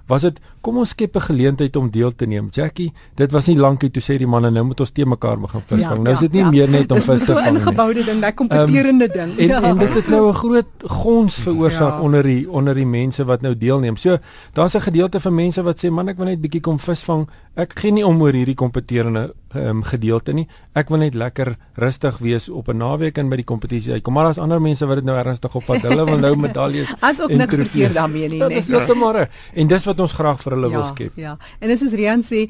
was 0.09 0.23
dit 0.23 0.41
kom 0.67 0.81
ons 0.83 0.91
skep 0.95 1.17
'n 1.17 1.27
geleentheid 1.31 1.77
om 1.77 1.91
deel 1.91 2.13
te 2.15 2.27
neem. 2.27 2.49
Jackie, 2.51 2.93
dit 3.15 3.31
was 3.33 3.47
nie 3.47 3.57
lankie 3.57 3.91
toe 3.91 4.03
sê 4.03 4.19
die 4.19 4.27
manne 4.27 4.51
nou 4.51 4.65
moet 4.65 4.81
ons 4.81 4.91
te 4.91 5.07
mekaar 5.07 5.39
begin 5.39 5.63
visvang. 5.67 5.99
Ja, 5.99 6.03
nou 6.03 6.15
is 6.15 6.25
dit 6.27 6.33
nie 6.33 6.43
ja, 6.43 6.51
meer 6.51 6.71
net 6.71 6.91
om 6.91 7.01
vis 7.01 7.25
te 7.25 7.33
vang 7.33 7.45
nie. 7.45 7.53
Dis 7.53 7.63
'n 7.63 7.69
ingeboude 7.69 8.05
ding, 8.05 8.25
'n 8.25 8.35
kompeterende 8.35 9.07
um, 9.07 9.13
ding. 9.19 9.39
En 9.39 9.49
ja. 9.49 9.63
en 9.63 9.79
dit 9.79 9.95
het 9.95 10.09
nou 10.09 10.29
'n 10.29 10.35
groot 10.35 10.71
gons 10.85 11.35
veroorsaak 11.35 11.95
ja. 11.99 12.01
onder 12.01 12.23
die 12.23 12.51
onder 12.51 12.75
die 12.75 12.87
mense 12.87 13.25
wat 13.25 13.41
nou 13.43 13.55
deelneem. 13.57 13.97
So, 13.97 14.19
daar's 14.53 14.75
'n 14.75 14.81
gedeelte 14.81 15.21
van 15.21 15.35
mense 15.35 15.63
wat 15.63 15.85
sê 15.85 15.91
man 15.91 16.09
ek 16.09 16.17
wil 16.17 16.27
net 16.27 16.41
bietjie 16.41 16.61
kom 16.61 16.79
visvang. 16.79 17.29
Ek 17.55 17.79
gee 17.79 17.93
nie 17.93 18.07
om 18.07 18.21
oor 18.21 18.33
hierdie 18.33 18.55
kompeterende 18.55 19.33
um, 19.55 19.83
gedeelte 19.83 20.35
nie. 20.37 20.47
Ek 20.77 20.91
wil 20.93 21.01
net 21.01 21.15
lekker 21.17 21.55
rustig 21.81 22.19
wees 22.19 22.49
op 22.49 22.69
'n 22.69 22.77
naweek 22.77 23.19
en 23.19 23.29
by 23.29 23.37
die 23.37 23.45
kompetisie 23.45 23.93
uitkom. 23.93 24.13
Maar 24.13 24.25
daar's 24.25 24.39
ander 24.39 24.61
mense 24.61 24.87
wat 24.87 24.97
dit 24.97 25.05
nou 25.05 25.17
ernstig 25.17 25.55
opvat. 25.55 25.83
Hulle 25.83 26.05
wil 26.05 26.19
nou 26.19 26.37
medaljes. 26.47 26.93
As 27.01 27.21
ook 27.21 27.31
niks 27.31 27.55
verkeerd 27.55 27.95
daarmee 27.95 28.29
nie, 28.29 28.39
nee. 28.39 28.49
Dis 28.49 28.69
nog 28.69 28.87
te 28.87 28.95
môre. 28.95 29.29
En 29.55 29.67
dis 29.67 29.85
wat 29.85 30.01
ons 30.01 30.13
graag 30.13 30.41
vir 30.43 30.56
hulle 30.57 30.73
ja, 30.73 30.81
wil 30.81 30.89
skep. 30.91 31.17
Ja. 31.21 31.37
En 31.61 31.69
dis 31.73 31.83
is 31.83 31.97
Rian 31.97 32.25
sê 32.27 32.47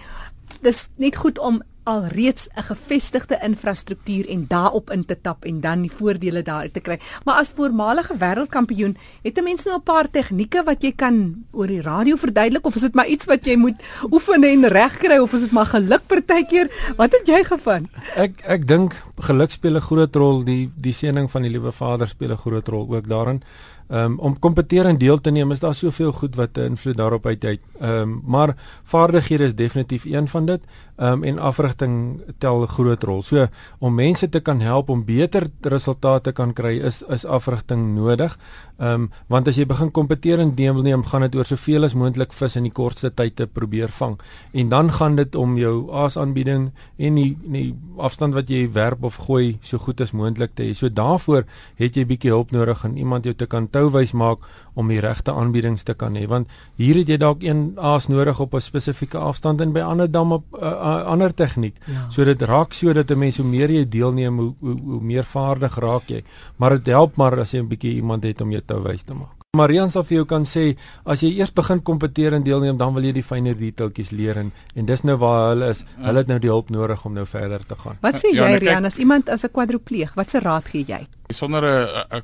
dis 0.62 0.87
net 0.97 1.17
goed 1.17 1.38
om 1.38 1.62
alreeds 1.87 2.49
'n 2.55 2.62
gevestigde 2.62 3.38
infrastruktuur 3.43 4.29
en 4.29 4.47
daarop 4.49 4.91
in 4.91 5.05
te 5.05 5.20
tap 5.20 5.44
en 5.44 5.61
dan 5.61 5.81
die 5.81 5.93
voordele 5.93 6.43
daaruit 6.43 6.73
te 6.73 6.81
kry. 6.81 6.99
Maar 7.25 7.35
as 7.35 7.53
voormalige 7.55 8.17
wêreldkampioen, 8.19 8.97
het 9.23 9.38
'n 9.38 9.44
mens 9.44 9.64
nou 9.64 9.76
'n 9.76 9.82
paar 9.82 10.11
tegnieke 10.11 10.62
wat 10.64 10.82
jy 10.82 10.93
kan 10.93 11.44
oor 11.53 11.67
die 11.67 11.81
radio 11.81 12.17
verduidelik 12.17 12.67
of 12.67 12.75
is 12.75 12.81
dit 12.81 12.94
maar 12.94 13.06
iets 13.06 13.25
wat 13.25 13.44
jy 13.44 13.56
moet 13.56 13.82
oefen 14.11 14.44
en 14.44 14.69
regkry 14.69 15.19
of 15.19 15.32
is 15.32 15.41
dit 15.41 15.52
maar 15.52 15.67
geluk 15.67 16.06
partykeer? 16.06 16.94
Wat 16.97 17.12
het 17.12 17.26
jy 17.26 17.44
gevind? 17.44 17.88
Ek 18.17 18.41
ek 18.44 18.67
dink 18.67 19.02
geluk 19.17 19.50
speel 19.50 19.76
'n 19.76 19.81
groot 19.81 20.17
rol, 20.17 20.44
die 20.44 20.70
die 20.76 20.93
seëning 20.93 21.31
van 21.31 21.43
die 21.43 21.50
liewe 21.50 21.73
Vader 21.73 22.09
speel 22.09 22.31
'n 22.31 22.37
groot 22.37 22.69
rol 22.69 22.94
ook 22.94 23.09
daarin. 23.09 23.43
Um, 23.88 24.19
om 24.19 24.38
kompeterend 24.38 24.99
deel 25.00 25.21
te 25.21 25.31
neem 25.31 25.53
is 25.55 25.61
daar 25.62 25.75
soveel 25.75 26.12
goed 26.12 26.35
wat 26.35 26.59
'n 26.59 26.61
invloed 26.61 26.97
daarop 26.97 27.27
uit 27.27 27.43
het. 27.43 27.61
Ehm 27.81 28.00
um, 28.00 28.23
maar 28.25 28.56
vaardighede 28.83 29.44
is 29.44 29.55
definitief 29.55 30.05
een 30.05 30.29
van 30.29 30.47
dit 30.47 30.61
um, 30.97 31.25
en 31.25 31.38
afrigting 31.38 32.23
tel 32.38 32.62
'n 32.62 32.67
groot 32.67 33.03
rol. 33.03 33.23
So 33.23 33.47
om 33.79 33.94
mense 33.94 34.29
te 34.29 34.41
kan 34.41 34.61
help 34.61 34.88
om 34.88 35.05
beter 35.05 35.47
resultate 35.61 36.33
kan 36.33 36.53
kry 36.53 36.79
is 36.79 37.03
is 37.03 37.25
afrigting 37.25 37.94
nodig. 37.94 38.38
Ehm 38.78 39.06
um, 39.06 39.11
want 39.32 39.49
as 39.49 39.56
jy 39.56 39.64
begin 39.64 39.88
kompeteer 39.90 40.40
en 40.43 40.50
deelneem, 40.55 41.05
gaan 41.08 41.23
dit 41.25 41.34
oor 41.38 41.49
soveel 41.49 41.84
as 41.84 41.94
moontlik 41.96 42.34
vis 42.37 42.56
in 42.56 42.67
die 42.69 42.73
kortste 42.73 43.08
tyd 43.11 43.37
te 43.37 43.46
probeer 43.46 43.88
vang. 43.88 44.19
En 44.52 44.69
dan 44.69 44.93
gaan 44.93 45.17
dit 45.17 45.34
om 45.34 45.56
jou 45.56 45.88
aasaanbieding 45.93 46.67
en 46.99 47.14
die 47.14 47.31
die 47.40 47.75
afstand 47.96 48.37
wat 48.37 48.50
jy 48.52 48.67
werp 48.73 49.05
of 49.05 49.17
gooi 49.25 49.56
so 49.62 49.78
goed 49.78 50.00
as 50.00 50.12
moontlik 50.12 50.52
te 50.55 50.69
hê. 50.69 50.75
So 50.76 50.93
daarvoor 50.93 51.46
het 51.81 51.96
jy 51.96 52.05
bietjie 52.05 52.34
hulp 52.34 52.52
nodig 52.52 52.84
en 52.84 52.99
iemand 53.00 53.25
jou 53.25 53.34
te 53.34 53.46
kan 53.46 53.70
touwys 53.73 54.12
maak 54.12 54.44
om 54.76 54.90
die 54.93 55.00
regte 55.00 55.32
aanbiedings 55.32 55.87
te 55.88 55.94
kan 55.96 56.17
hê. 56.19 56.26
Want 56.28 56.52
hier 56.76 56.99
het 57.00 57.08
jy 57.08 57.17
dalk 57.20 57.44
een 57.44 57.62
aas 57.81 58.08
nodig 58.12 58.40
op 58.40 58.55
'n 58.55 58.61
spesifieke 58.61 59.19
afstand 59.19 59.61
en 59.61 59.73
by 59.73 59.81
ander 59.81 60.11
dan 60.11 60.32
op 60.32 60.44
'n 60.52 60.64
uh, 60.64 60.69
eh, 60.69 60.73
uh, 60.73 61.05
ander 61.05 61.34
tegniek. 61.34 61.76
Ja. 61.87 62.11
So 62.11 62.25
dit 62.25 62.43
raak 62.43 62.73
sodat 62.73 63.11
'n 63.11 63.19
mens 63.19 63.37
hoe 63.37 63.46
meer 63.46 63.70
jy 63.70 63.88
deelneem, 63.88 64.38
hoe, 64.38 64.55
hoe 64.61 64.76
hoe 64.84 65.00
meer 65.02 65.25
vaardig 65.25 65.78
raak 65.78 66.08
jy. 66.08 66.23
Maar 66.56 66.70
dit 66.70 66.87
help 66.87 67.17
maar 67.17 67.38
as 67.38 67.52
jy 67.52 67.61
'n 67.61 67.69
bietjie 67.69 67.94
iemand 67.94 68.23
het 68.23 68.40
om 68.40 68.50
jou 68.50 68.62
te 68.67 68.82
wys 68.82 69.02
te 69.02 69.14
maak. 69.14 69.36
Marian 69.56 69.91
sal 69.93 70.05
vir 70.08 70.19
jou 70.20 70.26
kan 70.29 70.44
sê 70.49 70.64
as 71.05 71.23
jy 71.25 71.32
eers 71.38 71.53
begin 71.56 71.81
kompeteer 71.82 72.37
en 72.37 72.44
deelneem, 72.47 72.76
dan 72.81 72.95
wil 72.95 73.07
jy 73.07 73.14
die 73.16 73.25
fynere 73.26 73.59
detailtjies 73.59 74.12
leer 74.16 74.40
en 74.42 74.52
en 74.76 74.88
dis 74.88 75.04
nou 75.09 75.16
waar 75.23 75.50
hulle 75.54 75.71
is. 75.75 75.83
Hulle 76.04 76.23
het 76.23 76.31
nou 76.33 76.38
die 76.42 76.52
hulp 76.52 76.71
nodig 76.75 77.04
om 77.09 77.16
nou 77.16 77.26
verder 77.26 77.64
te 77.66 77.78
gaan. 77.81 77.99
Wat 78.04 78.21
sê 78.21 78.33
ja, 78.35 78.50
jy 78.52 78.61
Rian 78.66 78.88
as 78.88 79.00
iemand 79.02 79.31
as 79.33 79.45
'n 79.45 79.52
kwadropleeg? 79.52 80.14
Wat 80.14 80.31
se 80.31 80.40
raad 80.40 80.64
gee 80.64 80.85
jy? 80.85 81.07
Sonder 81.33 81.64
'n 81.64 82.21
'n 82.21 82.23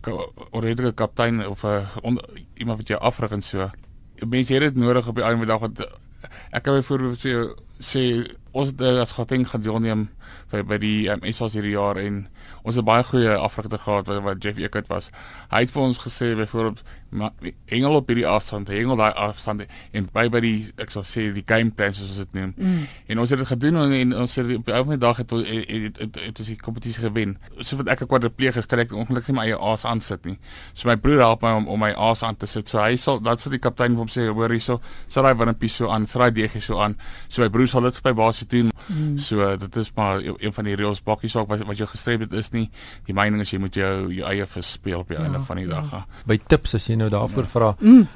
ordentlike 0.53 0.95
kaptein 0.95 1.47
of 1.47 1.65
'n 1.65 2.19
iemand 2.57 2.79
wat 2.79 2.89
jou 2.89 3.01
afrig 3.01 3.33
en 3.33 3.43
so. 3.43 3.71
Mense 4.27 4.55
het 4.55 4.63
dit 4.63 4.77
nodig 4.77 5.09
op 5.09 5.17
die 5.17 5.25
einde 5.25 5.47
dag 5.47 5.61
want 5.61 5.81
ek 6.51 6.63
kan 6.63 6.75
byvoorbeeld 6.75 7.19
sê 7.19 7.33
sê 7.83 8.03
ons 8.53 8.71
het 8.71 8.81
eh, 8.81 9.01
as 9.01 9.15
gating 9.17 9.47
deelneem 9.65 10.09
by 10.53 10.63
by 10.63 10.79
die 10.79 11.09
um, 11.13 11.23
SA's 11.33 11.57
hierdie 11.57 11.75
jaar 11.75 11.99
en 11.99 12.27
ons 12.63 12.77
het 12.79 12.87
baie 12.87 13.05
goeie 13.05 13.35
afrigter 13.35 13.81
gehad 13.83 14.07
wat, 14.07 14.23
wat 14.23 14.43
Jeff 14.45 14.59
Eckert 14.59 14.91
was. 14.93 15.11
Hy 15.51 15.65
het 15.65 15.73
vir 15.75 15.83
ons 15.83 16.03
gesê 16.05 16.33
byvoorbeeld 16.39 16.83
hengel 17.67 17.95
op 17.95 18.09
hierdie 18.09 18.27
afstand, 18.27 18.69
hengel 18.73 18.97
daai 18.97 19.13
afstand 19.13 19.67
en 19.93 20.09
by 20.13 20.29
by 20.33 20.41
die 20.41 20.57
ek 20.81 20.93
sal 20.95 21.05
sê 21.07 21.29
die 21.35 21.45
game 21.47 21.71
plans 21.77 22.01
soos 22.01 22.17
dit 22.23 22.37
noem. 22.39 22.55
Mm. 22.57 22.87
En 23.13 23.23
ons 23.23 23.31
het 23.31 23.39
dit 23.39 23.49
gedoen 23.49 23.81
en, 23.83 23.93
en 23.99 24.15
ons 24.25 24.37
het 24.39 24.53
op 24.57 24.67
die 24.67 24.77
ou 24.77 24.97
dag 24.97 25.21
het 25.23 25.35
het 25.37 26.01
het 26.01 26.43
ons 26.43 26.49
die 26.49 26.59
kompetisie 26.61 27.05
gewen. 27.05 27.37
So 27.61 27.77
wat 27.77 27.89
ek 27.93 28.03
'n 28.03 28.11
kwadripleeg 28.11 28.57
is, 28.57 28.67
kan 28.67 28.79
ek 28.79 28.93
ongelukkig 28.93 29.33
nie 29.33 29.37
my 29.41 29.47
eie 29.47 29.59
aas 29.59 29.85
aan 29.85 30.01
sit 30.01 30.25
nie. 30.25 30.39
So 30.73 30.89
my 30.89 30.97
broer 30.97 31.21
help 31.21 31.43
my 31.43 31.53
om 31.53 31.69
om 31.69 31.81
my 31.81 31.93
aas 31.93 32.23
aan 32.23 32.37
te 32.37 32.47
sit. 32.47 32.69
So 32.69 32.79
hy 32.79 32.97
sal 32.97 33.21
dat 33.21 33.41
sal 33.41 33.53
die 33.53 33.59
kaptein 33.61 33.93
vir 33.93 34.05
hom 34.05 34.09
sê 34.09 34.29
hoor 34.29 34.51
hierso, 34.51 34.81
sit 35.09 35.23
daai 35.23 35.35
winnepie 35.35 35.69
so 35.69 35.91
aan, 35.91 36.07
sit 36.07 36.21
daai 36.21 36.33
deeg 36.33 36.63
so 36.63 36.81
aan. 36.81 36.97
So 37.29 37.43
my 37.43 37.49
broer 37.49 37.69
sal 37.69 37.83
dit 37.83 38.03
by 38.03 38.13
basis 38.13 38.49
doen. 38.49 38.71
Mm. 38.89 39.19
So 39.19 39.57
dit 39.57 39.77
is 39.77 39.93
maar 39.97 40.23
een 40.23 40.53
van 40.53 40.65
die 40.65 40.77
reëls 40.77 41.03
bakkie 41.03 41.31
saak 41.31 41.49
wat 41.49 41.67
wat 41.67 41.79
jy 41.79 41.87
gestrep 41.87 42.21
het 42.21 42.33
is 42.33 42.53
nie. 42.53 42.71
Die 43.07 43.15
mening 43.15 43.41
is 43.43 43.51
jy 43.51 43.59
moet 43.59 43.75
jou 43.75 44.13
jou 44.13 44.27
eie 44.29 44.47
vis 44.47 44.73
speel 44.73 45.01
op 45.01 45.09
die 45.09 45.19
ja, 45.19 45.25
einde 45.25 45.43
van 45.45 45.57
die 45.57 45.67
ja. 45.67 45.81
dag. 45.81 45.91
Ja. 45.91 46.05
By 46.27 46.39
tips 46.49 46.75
as 46.75 46.89
jy 46.89 46.97
nou 47.03 47.13
daarvoor 47.13 47.49
ja. 47.49 47.53
vra. 47.55 47.71
Mm. 47.81 48.09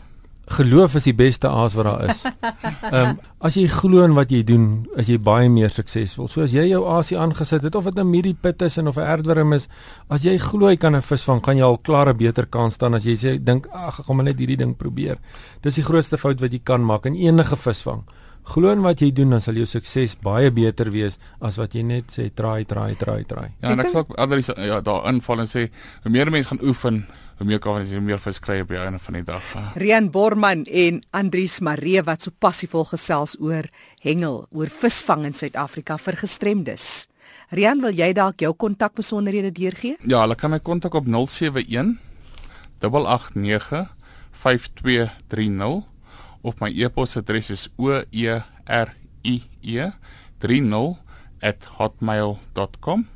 Geloof 0.56 0.94
is 0.94 1.08
die 1.08 1.14
beste 1.14 1.50
aas 1.50 1.74
wat 1.74 1.88
daar 1.88 2.04
is. 2.10 2.20
Ehm 2.92 2.94
um, 2.94 3.16
as 3.46 3.54
jy 3.54 3.66
glo 3.70 4.02
in 4.02 4.14
wat 4.16 4.30
jy 4.34 4.40
doen, 4.46 4.86
is 4.98 5.10
jy 5.10 5.18
baie 5.22 5.48
meer 5.50 5.70
suksesvol. 5.70 6.26
So 6.30 6.42
as 6.42 6.54
jy 6.54 6.64
jou 6.70 6.80
aasie 6.90 7.18
aangesit 7.18 7.66
het 7.66 7.74
of 7.78 7.84
dit 7.84 7.94
'n 7.94 8.02
nou 8.02 8.06
middie 8.10 8.34
pit 8.34 8.62
is 8.62 8.78
en 8.78 8.88
of 8.88 8.96
'n 8.96 9.06
erdwurm 9.06 9.52
is, 9.52 9.68
as 10.08 10.22
jy 10.22 10.38
glo 10.38 10.70
jy 10.70 10.76
kan 10.76 10.96
'n 10.96 11.02
vis 11.02 11.24
vang, 11.24 11.42
gaan 11.42 11.56
jy 11.56 11.62
al 11.62 11.78
klaar 11.78 12.08
'n 12.08 12.16
beter 12.16 12.46
kans 12.46 12.74
staan 12.74 12.94
as 12.94 13.04
jy 13.04 13.14
sê 13.14 13.38
dink 13.44 13.66
ag 13.72 14.00
ek 14.00 14.06
gaan 14.06 14.16
maar 14.16 14.24
net 14.24 14.38
hierdie 14.38 14.56
ding 14.56 14.76
probeer. 14.76 15.18
Dis 15.62 15.74
die 15.74 15.84
grootste 15.84 16.18
fout 16.18 16.40
wat 16.40 16.52
jy 16.52 16.60
kan 16.64 16.84
maak 16.84 17.06
in 17.06 17.14
enige 17.14 17.56
visvang. 17.56 18.02
Glo 18.46 18.70
in 18.70 18.84
wat 18.84 19.00
jy 19.02 19.08
doen 19.10 19.34
dan 19.34 19.42
sal 19.42 19.56
jou 19.58 19.66
sukses 19.66 20.14
baie 20.22 20.52
beter 20.54 20.92
wees 20.94 21.16
as 21.42 21.56
wat 21.58 21.74
jy 21.74 21.82
net 21.82 22.12
sê 22.14 22.28
try 22.30 22.62
try 22.68 22.92
try 22.94 23.24
try. 23.26 23.48
Ja, 23.58 23.72
en 23.72 23.82
ek 23.82 23.90
sal 23.90 24.06
anders 24.22 24.52
ja, 24.54 24.78
daar 24.86 25.08
inval 25.10 25.42
en 25.42 25.50
sê 25.50 25.66
hoe 26.04 26.12
meer 26.14 26.30
mense 26.30 26.52
gaan 26.52 26.62
oefen, 26.62 27.00
hoe 27.40 27.46
meer 27.48 27.58
kan 27.62 27.82
jy 27.82 27.98
meer 27.98 28.22
vis 28.22 28.38
kry 28.42 28.60
op 28.62 28.70
die 28.70 28.78
einde 28.78 29.02
van 29.02 29.18
die 29.18 29.24
dag. 29.26 29.48
Rian 29.82 30.12
Borman 30.14 30.62
en 30.70 31.02
Andries 31.10 31.58
Maree 31.58 32.04
wat 32.06 32.22
so 32.22 32.30
passievol 32.30 32.86
gesels 32.92 33.34
oor 33.42 33.66
hengel, 34.06 34.44
oor 34.54 34.70
visvang 34.70 35.26
in 35.26 35.34
Suid-Afrika 35.34 35.98
vir 35.98 36.22
gestremdes. 36.22 37.08
Rian, 37.50 37.82
wil 37.82 37.98
jy 37.98 38.12
dalk 38.14 38.46
jou 38.46 38.54
kontakbesonderhede 38.54 39.50
deurgee? 39.58 39.98
Ja, 40.06 40.22
hulle 40.22 40.38
kan 40.38 40.54
my 40.54 40.62
kontak 40.62 40.94
op 40.94 41.10
071 41.10 41.98
889 42.78 43.90
5230 44.36 45.95
of 46.46 46.62
my 46.62 46.70
e-posadres 46.70 47.50
is 47.50 47.66
o 47.76 48.06
e 48.10 48.42
r 48.64 48.94
i 49.26 49.42
e 49.62 49.90
30@hotmail.com 50.38 53.06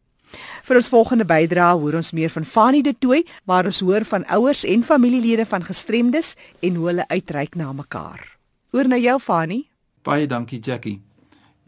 Vir 0.63 0.75
ons 0.75 0.89
volgende 0.92 1.25
bydrae 1.25 1.80
hoor 1.80 1.96
ons 1.96 2.12
meer 2.12 2.30
van 2.30 2.46
Fanie 2.46 2.84
de 2.84 2.96
Tooi, 3.00 3.24
waar 3.46 3.66
ons 3.66 3.80
hoor 3.80 4.06
van 4.06 4.25
ouers 4.25 4.63
en 4.63 4.84
familielede 4.84 5.46
van 5.46 5.63
gestremdes 5.63 6.36
en 6.60 6.75
hoe 6.75 6.88
hulle 6.92 7.08
uitreik 7.08 7.56
na 7.56 7.72
mekaar. 7.74 8.38
Oor 8.72 8.88
na 8.88 8.98
jou 8.98 9.20
Fanie. 9.20 9.70
Baie 10.04 10.27
dankie 10.27 10.60
Jackie. 10.60 11.01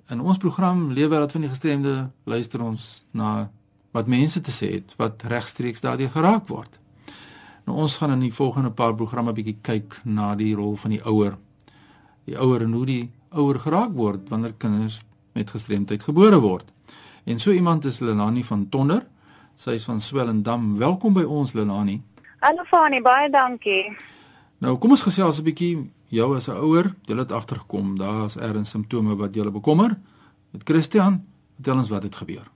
In 0.09 0.19
ons 0.19 0.38
program 0.38 0.91
Leefwêreld 0.91 1.31
van 1.31 1.41
die 1.41 1.50
Gestremde 1.50 2.09
luister 2.24 2.62
ons 2.62 3.05
na 3.12 3.50
wat 3.91 4.07
mense 4.07 4.41
te 4.41 4.51
sê 4.51 4.71
het 4.79 4.93
wat 4.98 5.24
regstreeks 5.24 5.81
daardie 5.81 6.09
geraak 6.09 6.48
word. 6.48 6.79
Nou 7.65 7.77
ons 7.77 7.98
gaan 8.01 8.12
in 8.12 8.25
die 8.25 8.33
volgende 8.33 8.71
paar 8.71 8.95
programme 8.95 9.33
bietjie 9.33 9.57
kyk 9.62 10.00
na 10.03 10.33
die 10.36 10.55
rol 10.57 10.75
van 10.75 10.95
die 10.95 11.01
ouer. 11.05 11.38
Die 12.25 12.38
ouer 12.38 12.65
en 12.65 12.74
hoe 12.74 12.86
die 12.86 13.03
ouer 13.31 13.59
geraak 13.59 13.93
word 13.93 14.29
wanneer 14.29 14.53
kinders 14.57 15.03
met 15.38 15.50
gestremdheid 15.50 16.03
gebore 16.03 16.39
word. 16.39 16.65
En 17.25 17.39
so 17.39 17.51
iemand 17.51 17.86
is 17.86 18.00
Lenani 18.00 18.43
van 18.43 18.69
Tonder. 18.69 19.05
Sy 19.55 19.75
is 19.77 19.83
van 19.83 20.01
Swellendam. 20.01 20.77
Welkom 20.77 21.13
by 21.13 21.24
ons 21.24 21.53
Lenani. 21.53 22.00
Hallo 22.39 22.63
Fani, 22.69 23.01
baie 23.01 23.29
dankie. 23.29 23.95
Nou 24.59 24.77
kom 24.77 24.91
ons 24.91 25.03
gesels 25.03 25.39
'n 25.39 25.43
bietjie 25.43 25.91
jou 26.09 26.36
as 26.36 26.48
'n 26.50 26.57
ouer. 26.57 26.95
Jy 27.05 27.17
het 27.17 27.31
agtergekom 27.31 27.98
daar's 27.98 28.36
erns 28.36 28.69
simptome 28.69 29.15
wat 29.15 29.33
jou 29.33 29.51
bekommer. 29.51 30.00
Met 30.51 30.63
Christian, 30.63 31.25
vertel 31.55 31.77
ons 31.77 31.89
wat 31.89 32.03
het 32.03 32.15
gebeur. 32.15 32.50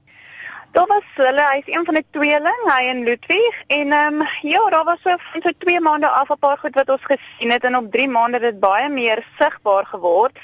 Daar 0.74 0.88
was 0.88 1.06
hulle, 1.16 1.42
hy's 1.52 1.68
een 1.70 1.86
van 1.86 1.94
die 1.94 2.06
tweeling, 2.16 2.62
hy 2.66 2.88
en 2.90 3.04
Ludwig 3.06 3.58
en 3.68 3.92
ehm 3.94 4.22
um, 4.22 4.30
ja, 4.42 4.62
daar 4.74 4.88
was 4.88 5.04
so 5.04 5.14
van 5.26 5.42
so 5.46 5.52
2 5.58 5.80
maande 5.80 6.10
af 6.10 6.30
'n 6.34 6.40
paar 6.40 6.58
goed 6.58 6.74
wat 6.76 6.90
ons 6.90 7.04
gesien 7.04 7.52
het 7.52 7.64
en 7.64 7.78
op 7.78 7.92
3 7.92 8.08
maande 8.08 8.38
het 8.38 8.48
dit 8.48 8.60
baie 8.60 8.90
meer 8.90 9.22
sigbaar 9.38 9.86
geword. 9.86 10.40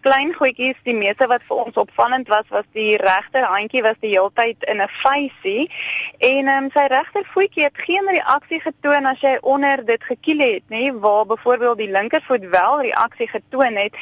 Klein 0.00 0.34
goedjies, 0.34 0.78
die 0.82 0.94
meeste 0.94 1.26
wat 1.26 1.42
vir 1.48 1.56
ons 1.64 1.74
opvallend 1.74 2.28
was 2.28 2.46
was 2.48 2.68
die 2.72 2.96
regter 2.96 3.42
handjie 3.42 3.82
was 3.82 3.98
die 4.00 4.14
heeltyd 4.14 4.64
in 4.64 4.82
'n 4.82 4.88
fasie 4.88 5.70
en 6.18 6.46
ehm 6.46 6.64
um, 6.64 6.70
sy 6.70 6.86
regter 6.86 7.24
voetjie 7.34 7.64
het 7.64 7.84
geen 7.88 8.06
reaksie 8.06 8.60
getoon 8.60 9.06
as 9.06 9.20
jy 9.20 9.38
onder 9.40 9.84
dit 9.84 10.02
gekiel 10.04 10.38
het, 10.38 10.62
nê, 10.68 10.94
waar 11.00 11.26
byvoorbeeld 11.26 11.78
die 11.78 11.90
linkervoet 11.90 12.48
wel 12.48 12.80
reaksie 12.80 13.28
getoon 13.28 13.76
het 13.76 13.94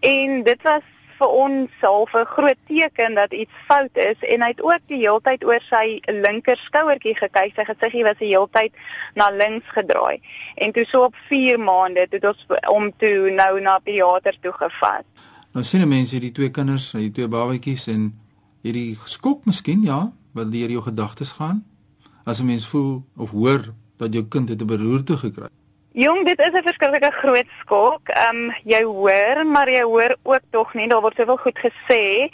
en 0.00 0.42
dit 0.42 0.62
was 0.62 0.82
vir 1.24 1.32
ons 1.32 1.70
half 1.80 2.12
'n 2.14 2.26
groot 2.36 2.60
teken 2.68 3.14
dat 3.14 3.32
iets 3.32 3.56
fout 3.66 3.96
is 3.96 4.20
en 4.28 4.42
hy 4.42 4.48
het 4.48 4.62
ook 4.62 4.82
die 4.86 5.00
heeltyd 5.00 5.44
oor 5.44 5.62
sy 5.70 6.00
linker 6.06 6.56
skouertjie 6.56 7.16
gekyk. 7.16 7.52
Sy 7.56 7.64
gesiggie 7.64 8.04
was 8.04 8.18
die 8.18 8.32
heeltyd 8.34 8.72
na 9.14 9.30
links 9.30 9.68
gedraai. 9.72 10.20
En 10.56 10.72
toe 10.72 10.84
so 10.84 11.04
op 11.04 11.14
4 11.28 11.58
maande 11.58 12.06
het 12.10 12.24
ons 12.24 12.46
om 12.68 12.92
toe 12.98 13.30
nou 13.30 13.60
na 13.60 13.78
pediater 13.78 14.36
toe 14.40 14.52
gevat. 14.52 15.04
Nou 15.52 15.64
sien 15.64 15.88
mense 15.88 16.14
hierdie 16.14 16.32
twee 16.32 16.50
kinders, 16.50 16.92
hierdie 16.92 17.12
twee 17.12 17.28
babatjies 17.28 17.86
en 17.86 18.12
hierdie 18.62 18.98
skok 19.04 19.44
miskien 19.44 19.82
ja, 19.82 20.12
wat 20.32 20.52
deur 20.52 20.70
jou 20.70 20.82
gedagtes 20.82 21.32
gaan. 21.32 21.64
As 22.24 22.40
'n 22.40 22.46
mens 22.46 22.66
voel 22.66 23.04
of 23.16 23.30
hoor 23.30 23.72
dat 23.96 24.12
jou 24.12 24.24
kind 24.28 24.48
het 24.48 24.60
'n 24.60 24.66
beroerte 24.66 25.16
gekry. 25.16 25.48
Jong, 25.94 26.24
dit 26.26 26.38
is 26.38 26.50
'n 26.50 26.62
verskriklike 26.62 27.10
groot 27.10 27.50
skok. 27.60 28.08
Ehm 28.08 28.36
um, 28.36 28.54
jy 28.64 28.82
hoor, 28.82 29.46
maar 29.46 29.70
jy 29.70 29.82
hoor 29.82 30.16
ook 30.22 30.40
tog 30.50 30.74
nie, 30.74 30.88
daar 30.88 31.00
word 31.00 31.16
soveel 31.16 31.36
goed 31.36 31.58
gesê. 31.58 32.28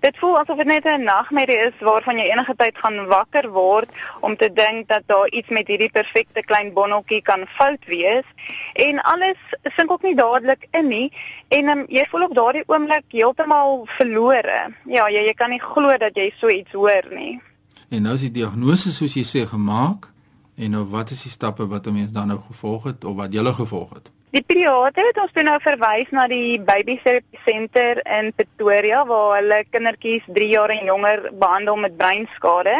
Dit 0.00 0.18
voel 0.18 0.38
asof 0.38 0.56
dit 0.56 0.66
net 0.66 0.84
'n 0.84 1.02
nagmerrie 1.02 1.58
is 1.58 1.78
waarvan 1.78 2.18
jy 2.18 2.24
enige 2.30 2.54
tyd 2.56 2.78
gaan 2.78 3.06
wakker 3.06 3.50
word 3.50 3.88
om 4.20 4.36
te 4.36 4.52
dink 4.52 4.88
dat 4.88 5.02
daar 5.06 5.28
iets 5.28 5.48
met 5.48 5.66
hierdie 5.66 5.90
perfekte 5.90 6.42
klein 6.42 6.72
bonneltjie 6.72 7.22
kan 7.22 7.46
fout 7.46 7.84
wees. 7.86 8.26
En 8.72 9.02
alles 9.02 9.38
sink 9.62 9.90
ook 9.90 10.02
nie 10.02 10.14
dadelik 10.14 10.66
in 10.70 10.88
nie 10.88 11.12
en 11.48 11.68
um, 11.68 11.84
jy 11.88 12.04
voel 12.10 12.22
op 12.22 12.34
daardie 12.34 12.64
oomblik 12.66 13.04
heeltemal 13.08 13.86
verlore. 13.86 14.74
Ja, 14.84 15.08
jy 15.08 15.22
jy 15.26 15.34
kan 15.34 15.50
nie 15.50 15.62
glo 15.62 15.96
dat 15.96 16.16
jy 16.16 16.34
so 16.40 16.48
iets 16.48 16.72
hoor 16.72 17.06
nie. 17.10 17.40
En 17.88 18.02
nou 18.02 18.14
is 18.14 18.20
die 18.20 18.30
diagnose 18.30 18.92
soos 18.92 19.14
jy 19.14 19.22
sê 19.22 19.46
gemaak. 19.48 20.13
En 20.54 20.70
nou 20.70 20.84
wat 20.88 21.10
is 21.10 21.22
die 21.22 21.30
stappe 21.30 21.66
wat 21.66 21.86
'n 21.86 21.92
mens 21.92 22.12
dan 22.12 22.26
nou 22.26 22.40
gevolg 22.40 22.82
het 22.82 23.04
of 23.04 23.14
wat 23.14 23.32
jy 23.32 23.38
gele 23.38 23.54
gevolg 23.54 23.94
het? 23.94 24.10
Die 24.34 24.42
pediater 24.42 25.06
het 25.06 25.18
ons 25.22 25.30
toe 25.30 25.44
nou 25.46 25.60
verwys 25.62 26.08
na 26.10 26.24
die 26.26 26.56
baby 26.58 26.96
therapy 27.04 27.38
center 27.44 28.00
in 28.16 28.32
Pretoria 28.34 29.04
waar 29.06 29.36
hulle 29.36 29.60
kindertjies 29.70 30.24
3 30.26 30.48
jaar 30.50 30.72
en 30.74 30.88
jonger 30.90 31.22
behandel 31.38 31.76
met 31.84 31.94
breinskade. 32.00 32.74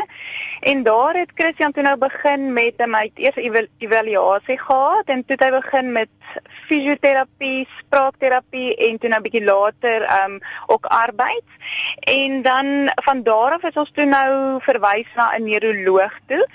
En 0.67 0.83
daar 0.83 1.15
het 1.15 1.31
Christian 1.39 1.73
toe 1.73 1.85
nou 1.87 1.95
begin 1.99 2.53
met 2.53 2.83
'n 2.83 2.91
my 2.91 3.11
eers 3.15 3.39
evaluasie 3.79 4.59
gehad 4.59 5.07
en 5.07 5.25
toe 5.25 5.37
het 5.37 5.45
hy 5.45 5.51
begin 5.51 5.93
met 5.93 6.09
fisioterapie, 6.67 7.69
spraakterapie 7.79 8.75
en 8.77 8.99
toe 8.99 9.09
nou 9.09 9.21
'n 9.21 9.23
bietjie 9.23 9.45
later 9.45 10.25
um 10.25 10.41
ook 10.67 10.87
arbeids. 10.87 11.53
En 12.01 12.43
dan 12.43 12.91
van 12.95 13.23
daar 13.23 13.53
af 13.53 13.63
is 13.63 13.81
ons 13.83 13.91
toe 13.95 14.05
nou 14.05 14.61
verwys 14.61 15.09
na 15.15 15.37
'n 15.37 15.45
neuroloog 15.45 16.19
toe 16.27 16.47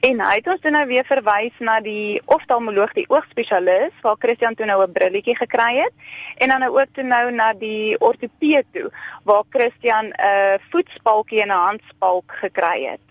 en 0.00 0.20
hy 0.20 0.34
het 0.34 0.48
ons 0.48 0.60
toe 0.60 0.70
nou 0.70 0.86
weer 0.86 1.04
verwys 1.04 1.54
na 1.58 1.80
die 1.80 2.20
oftalmoloog, 2.24 2.92
die 2.92 3.08
oogspesialis 3.08 3.92
waar 4.02 4.16
Christian 4.18 4.47
toe 4.54 4.66
nou 4.66 4.82
'n 4.82 4.92
brilletjie 4.92 5.36
gekry 5.36 5.76
het 5.76 5.92
en 6.36 6.48
dan 6.48 6.60
nou 6.60 6.80
ook 6.80 6.88
toe 6.92 7.04
nou 7.04 7.32
na 7.32 7.52
die 7.52 7.98
ortopeed 8.00 8.66
toe 8.72 8.90
waar 9.24 9.42
Christian 9.50 10.06
'n 10.06 10.58
voetspalkie 10.70 11.42
en 11.42 11.48
'n 11.48 11.64
handspalk 11.66 12.32
gekry 12.32 12.84
het. 12.84 13.08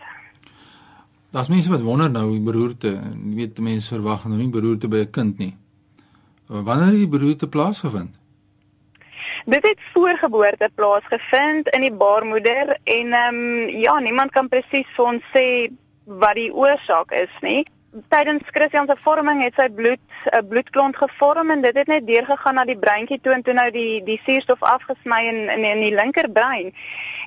Daar's 1.31 1.47
mense 1.47 1.69
wat 1.69 1.81
wonder 1.81 2.09
nou 2.09 2.31
die 2.31 2.39
beroerte, 2.39 2.87
jy 3.25 3.35
weet 3.35 3.59
mense 3.59 3.93
verwag 3.93 4.25
nou 4.25 4.37
nie 4.37 4.49
beroerte 4.49 4.87
by 4.87 4.97
'n 4.97 5.09
kind 5.09 5.37
nie. 5.37 5.57
Wanneer 6.47 6.85
het 6.85 6.95
die 6.95 7.07
beroerte 7.07 7.47
plaasgevind? 7.47 8.15
Dit 9.45 9.63
het 9.63 9.79
voorgeboorte 9.93 10.69
plaasgevind 10.75 11.67
in 11.69 11.81
die 11.81 11.93
baarmoeder 11.93 12.77
en 12.83 13.13
ehm 13.13 13.35
um, 13.35 13.69
ja, 13.69 13.99
niemand 13.99 14.31
kan 14.31 14.47
presies 14.47 14.87
vir 14.95 15.05
ons 15.05 15.23
sê 15.33 15.69
wat 16.03 16.35
die 16.35 16.53
oorsaak 16.53 17.11
is 17.11 17.33
nie. 17.41 17.65
Tydens 18.09 18.43
Christian 18.45 18.87
se 18.87 18.95
vorming 19.03 19.41
het 19.43 19.53
sy 19.57 19.67
bloed 19.69 19.99
'n 20.31 20.47
bloedklont 20.47 20.97
gevorm 20.97 21.51
en 21.51 21.61
dit 21.61 21.77
het 21.77 21.87
net 21.87 22.07
deurgegaan 22.07 22.55
na 22.55 22.65
die 22.65 22.77
breintjie 22.77 23.19
toe 23.21 23.33
en 23.33 23.41
toe 23.41 23.53
nou 23.53 23.71
die 23.71 24.03
die 24.03 24.21
suurstof 24.25 24.61
afgesny 24.61 25.21
in 25.27 25.39
in, 25.49 25.63
in 25.63 25.79
die 25.79 25.95
linkerbrein. 25.95 26.73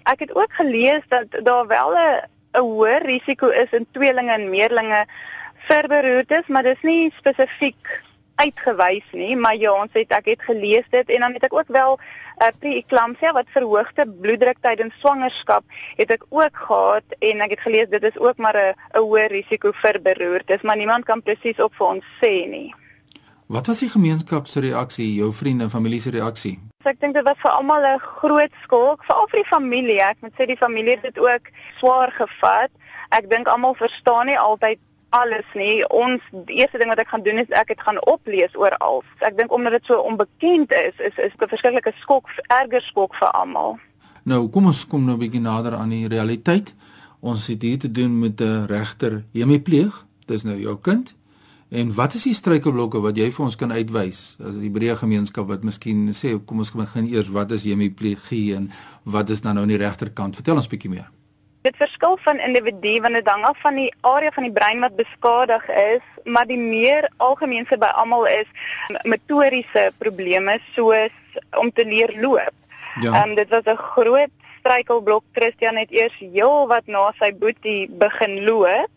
Ek 0.05 0.21
het 0.21 0.35
ook 0.35 0.53
gelees 0.53 1.03
dat 1.09 1.27
daar 1.43 1.67
wel 1.67 1.91
'n 1.95 2.21
'n 2.55 2.61
hoër 2.61 3.03
risiko 3.03 3.49
is 3.49 3.71
in 3.71 3.87
tweelinge 3.93 4.33
en 4.33 4.51
meerlinge 4.51 5.07
vir 5.69 5.89
beroertes, 5.89 6.47
maar 6.47 6.63
dis 6.63 6.83
nie 6.83 7.13
spesifiek 7.19 8.03
uitgewys 8.41 9.07
nie, 9.13 9.37
maar 9.37 9.57
ja, 9.61 9.73
ons 9.73 9.93
het 9.99 10.13
ek 10.17 10.33
het 10.33 10.43
gelees 10.49 10.87
dit 10.91 11.15
en 11.15 11.27
dan 11.27 11.37
het 11.37 11.47
ek 11.49 11.55
ook 11.55 11.69
wel 11.69 11.97
'n 11.97 12.01
uh, 12.01 12.47
eh, 12.47 12.55
preeklampsia 12.59 13.33
wat 13.33 13.53
verhoogde 13.57 14.07
bloeddruk 14.23 14.59
tydens 14.61 14.95
swangerskap 14.99 15.65
het 15.97 16.11
ek 16.11 16.25
ook 16.29 16.57
gehad 16.57 17.07
en 17.19 17.41
ek 17.41 17.51
het 17.51 17.61
gelees 17.61 17.89
dit 17.89 18.03
is 18.03 18.19
ook 18.19 18.37
maar 18.37 18.57
'n 18.57 18.75
'n 18.97 19.03
hoë 19.05 19.27
risiko 19.29 19.73
vir 19.73 20.01
beroertes, 20.03 20.63
maar 20.63 20.77
niemand 20.77 21.05
kan 21.05 21.23
presies 21.23 21.61
op 21.61 21.75
vir 21.75 21.87
ons 21.87 22.05
sê 22.23 22.49
nie. 22.49 22.75
Wat 23.47 23.67
was 23.67 23.79
die 23.79 23.89
gemeenskap 23.89 24.47
se 24.47 24.61
reaksie, 24.61 25.15
jou 25.15 25.33
vriende 25.33 25.65
en 25.65 25.71
familie 25.71 26.01
se 26.01 26.11
reaksie? 26.11 26.59
So 26.83 26.89
ek 26.89 27.01
dink 27.01 27.15
dit 27.15 27.25
was 27.25 27.41
vir 27.43 27.51
almal 27.51 27.83
'n 27.85 27.99
groot 27.99 28.53
skok, 28.63 29.05
veral 29.05 29.27
vir 29.31 29.41
die 29.43 29.49
familie. 29.49 30.01
Ek 30.01 30.17
moet 30.21 30.33
sê 30.39 30.47
die 30.47 30.57
familie 30.57 30.95
het 30.95 31.03
dit 31.03 31.19
ook 31.19 31.51
swaar 31.79 32.13
gevat. 32.13 32.71
Ek 33.11 33.29
dink 33.31 33.49
almal 33.49 33.75
verstaan 33.75 34.27
nie 34.27 34.39
altyd 34.39 34.79
alles 35.11 35.47
nie. 35.55 35.83
Ons 35.89 36.23
eerste 36.47 36.79
ding 36.79 36.91
wat 36.93 37.03
ek 37.03 37.13
gaan 37.13 37.23
doen 37.27 37.43
is 37.43 37.53
ek 37.57 37.75
het 37.75 37.85
gaan 37.85 38.01
oplees 38.11 38.55
oor 38.59 38.75
al. 38.85 39.03
Ek 39.27 39.37
dink 39.39 39.53
omdat 39.53 39.79
dit 39.79 39.91
so 39.91 40.01
onbekend 40.07 40.73
is, 40.73 40.97
is 40.99 41.17
is 41.19 41.35
'n 41.39 41.49
verskriklike 41.49 41.93
skok, 42.01 42.29
erger 42.49 42.83
skok 42.83 43.15
vir 43.15 43.31
almal. 43.31 43.79
Nou, 44.25 44.49
kom 44.49 44.67
ons 44.67 44.87
kom 44.87 45.05
nou 45.05 45.17
'n 45.17 45.19
bietjie 45.19 45.41
nader 45.41 45.75
aan 45.75 45.91
die 45.91 46.09
realiteit. 46.09 46.75
Ons 47.21 47.47
het 47.47 47.63
hier 47.63 47.79
te 47.79 47.91
doen 47.91 48.19
met 48.19 48.41
'n 48.41 48.67
regter 48.67 49.25
hemipleeg. 49.33 50.07
Dis 50.27 50.43
nou 50.43 50.57
jou 50.57 50.77
kind. 50.77 51.15
En 51.71 51.95
wat 51.95 52.15
is 52.15 52.23
die 52.23 52.35
struikelblokke 52.35 53.01
wat 53.01 53.17
jy 53.17 53.31
vir 53.31 53.45
ons 53.45 53.57
kan 53.57 53.73
uitwys 53.73 54.37
as 54.43 54.57
die 54.59 54.67
Hebreë 54.67 54.97
gemeenskap 54.97 55.47
wat 55.47 55.63
miskien 55.63 56.09
sê 56.19 56.35
kom 56.45 56.59
ons 56.59 56.73
begin 56.75 57.07
eers 57.07 57.29
wat 57.29 57.53
is 57.53 57.65
hemiplegie 57.65 58.57
en 58.57 58.71
wat 59.05 59.31
is 59.31 59.41
dan 59.41 59.55
nou 59.55 59.63
aan 59.63 59.69
die 59.69 59.79
regterkant? 59.79 60.35
Vertel 60.35 60.57
ons 60.57 60.67
bietjie 60.67 60.91
meer. 60.91 61.20
Dit 61.63 61.77
verskil 61.77 62.19
van 62.25 62.39
individu 62.41 63.01
want 63.05 63.15
dit 63.15 63.29
hang 63.29 63.45
af 63.45 63.59
van 63.61 63.75
die 63.77 63.91
area 64.01 64.31
van 64.33 64.47
die 64.49 64.53
brein 64.53 64.81
wat 64.81 64.97
beskadig 64.97 65.69
is, 65.69 66.05
maar 66.25 66.47
die 66.47 66.59
meer 66.59 67.11
algemeenste 67.17 67.79
by 67.79 67.91
almal 68.01 68.27
is 68.27 68.49
motoriese 69.03 69.91
probleme 69.99 70.59
soos 70.73 71.41
om 71.61 71.73
te 71.73 71.85
leer 71.85 72.15
loop. 72.21 72.57
Ja. 73.01 73.23
Um, 73.23 73.35
dit 73.35 73.49
was 73.49 73.65
'n 73.65 73.77
groot 73.77 74.33
struikelblok 74.59 75.25
Christian 75.33 75.77
het 75.77 75.91
eers 75.91 76.17
heel 76.19 76.67
wat 76.69 76.87
na 76.87 77.13
sy 77.19 77.33
boetie 77.33 77.89
begin 77.91 78.45
loop. 78.45 78.89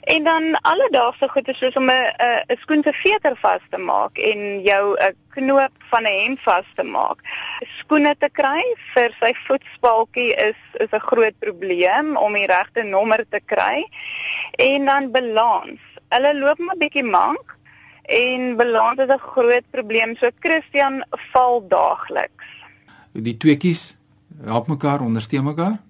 En 0.00 0.24
dan 0.24 0.60
alledaagse 0.60 1.28
goede 1.28 1.54
soos 1.54 1.74
om 1.74 1.90
'n 1.90 2.12
'n 2.48 2.58
skoen 2.60 2.82
se 2.82 2.92
veter 2.92 3.36
vas 3.42 3.60
te 3.70 3.78
maak 3.78 4.18
en 4.18 4.62
jou 4.62 4.96
'n 4.96 5.16
knoop 5.28 5.74
van 5.90 6.02
'n 6.02 6.20
hemp 6.22 6.40
vas 6.40 6.68
te 6.74 6.82
maak. 6.82 7.18
Skoene 7.78 8.14
te 8.18 8.28
kry 8.32 8.62
vir 8.94 9.10
sy 9.20 9.32
voetspaltjie 9.46 10.34
is 10.48 10.60
is 10.84 10.90
'n 10.92 11.08
groot 11.10 11.38
probleem 11.38 12.16
om 12.16 12.32
die 12.32 12.46
regte 12.46 12.82
nommer 12.82 13.24
te 13.28 13.40
kry. 13.44 13.86
En 14.58 14.84
dan 14.84 15.10
balans. 15.10 15.80
Hulle 16.08 16.38
loop 16.38 16.58
maar 16.58 16.76
bietjie 16.76 17.04
mank 17.04 17.56
en 18.02 18.56
balans 18.56 18.98
is 18.98 19.08
'n 19.08 19.18
groot 19.18 19.64
probleem. 19.70 20.16
So 20.16 20.30
Christian 20.38 21.04
val 21.32 21.68
daagliks. 21.68 22.46
Die 23.12 23.36
tweeetjies 23.36 23.96
help 24.44 24.66
mekaar, 24.66 25.00
ondersteun 25.00 25.44
mekaar. 25.44 25.87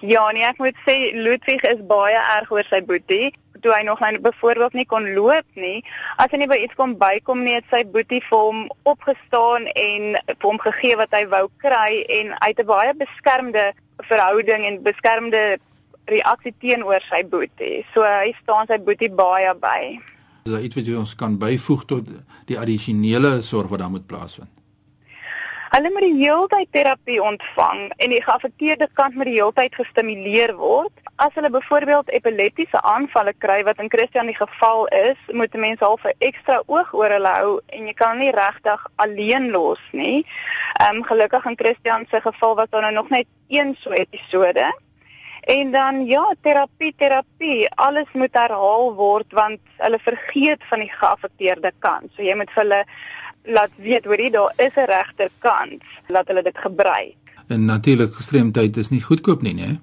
Ja, 0.00 0.24
nee, 0.32 0.44
ek 0.44 0.58
moet 0.58 0.76
sê 0.86 1.12
Ludwig 1.14 1.62
is 1.68 1.80
baie 1.90 2.18
erg 2.38 2.50
oor 2.52 2.66
sy 2.70 2.80
boetie. 2.86 3.30
Toe 3.60 3.72
hy 3.74 3.82
nog 3.84 4.00
net 4.00 4.22
byvoorbeeld 4.24 4.76
nie 4.78 4.86
kon 4.88 5.04
loop 5.12 5.44
nie, 5.60 5.82
as 6.16 6.30
hy 6.32 6.38
nie 6.40 6.48
by 6.48 6.56
iets 6.62 6.76
kon 6.78 6.94
bykom 6.96 7.42
nie, 7.44 7.58
het 7.58 7.66
sy 7.68 7.82
boetie 7.84 8.22
vir 8.24 8.44
hom 8.46 8.62
opgestaan 8.88 9.66
en 9.74 10.14
vir 10.30 10.46
hom 10.46 10.60
gegee 10.62 10.96
wat 10.96 11.12
hy 11.12 11.26
wou 11.28 11.42
kry 11.60 12.00
en 12.08 12.32
hy 12.38 12.48
het 12.54 12.62
'n 12.64 12.70
baie 12.70 12.94
beskermde 12.96 13.72
verhouding 14.08 14.64
en 14.64 14.82
beskermde 14.82 15.58
reaksie 16.08 16.54
teenoor 16.60 17.04
sy 17.10 17.20
boetie. 17.24 17.84
So 17.94 18.02
hy 18.02 18.32
staan 18.42 18.66
sy 18.66 18.78
boetie 18.78 19.12
baie 19.12 19.52
by. 19.54 20.00
Is 20.46 20.52
daar 20.52 20.64
iets 20.64 20.76
wat 20.76 20.86
jy 20.86 20.96
ons 20.96 21.14
kan 21.14 21.36
byvoeg 21.38 21.84
tot 21.84 22.08
die 22.48 22.58
addisionele 22.58 23.42
sorg 23.42 23.68
wat 23.68 23.84
daar 23.84 23.92
moet 23.92 24.06
plaasvind? 24.06 24.59
Hulle 25.70 25.90
moet 25.94 26.02
die 26.02 26.24
heeltyd 26.24 26.66
terapie 26.74 27.20
ontvang 27.22 27.92
en 28.02 28.10
die 28.10 28.22
geaffekteerde 28.24 28.88
kant 28.98 29.14
moet 29.14 29.28
die 29.28 29.36
heeltyd 29.36 29.76
gestimuleer 29.78 30.50
word. 30.58 30.90
As 31.22 31.30
hulle 31.38 31.50
byvoorbeeld 31.54 32.10
epileptiese 32.10 32.80
aanvalle 32.82 33.36
kry 33.38 33.60
wat 33.68 33.78
in 33.78 33.90
Christian 33.92 34.26
die 34.26 34.34
geval 34.34 34.88
is, 34.98 35.20
moet 35.30 35.54
'n 35.54 35.62
mens 35.62 35.78
half 35.86 36.02
'n 36.04 36.18
ekstra 36.18 36.56
oog 36.66 36.90
oor 36.92 37.14
hulle 37.14 37.34
hou 37.36 37.60
en 37.68 37.86
jy 37.86 37.94
kan 37.94 38.18
nie 38.18 38.32
regtig 38.34 38.82
alleen 38.96 39.50
los 39.50 39.84
nie. 39.92 40.26
Ehm 40.80 40.96
um, 40.96 41.04
gelukkig 41.04 41.46
in 41.46 41.60
Christian 41.62 42.06
se 42.10 42.20
geval 42.20 42.56
was 42.56 42.70
daar 42.70 42.82
nou 42.82 42.92
nog 42.92 43.08
net 43.08 43.26
een 43.48 43.76
so 43.78 43.90
episode. 43.90 44.66
En 45.40 45.70
dan 45.70 46.06
ja, 46.06 46.34
terapie, 46.42 46.94
terapie, 46.96 47.70
alles 47.74 48.10
moet 48.12 48.34
herhaal 48.34 48.94
word 48.94 49.32
want 49.32 49.60
hulle 49.76 49.98
vergeet 49.98 50.62
van 50.68 50.78
die 50.78 50.92
geaffekteerde 50.92 51.72
kant. 51.78 52.10
So 52.16 52.22
jy 52.22 52.34
moet 52.34 52.50
vir 52.50 52.62
hulle 52.62 52.84
laat 53.44 53.70
weet 53.76 54.04
hoorie 54.04 54.30
daar 54.30 54.52
is 54.56 54.74
'n 54.74 54.86
regterkant 54.86 55.82
laat 56.06 56.26
hulle 56.26 56.42
dit 56.42 56.58
gebruik. 56.58 57.16
En 57.46 57.64
natuurlik 57.64 58.14
gestremdheid 58.14 58.76
is 58.76 58.88
nie 58.88 59.02
goedkoop 59.02 59.42
nie, 59.42 59.54
né? 59.54 59.80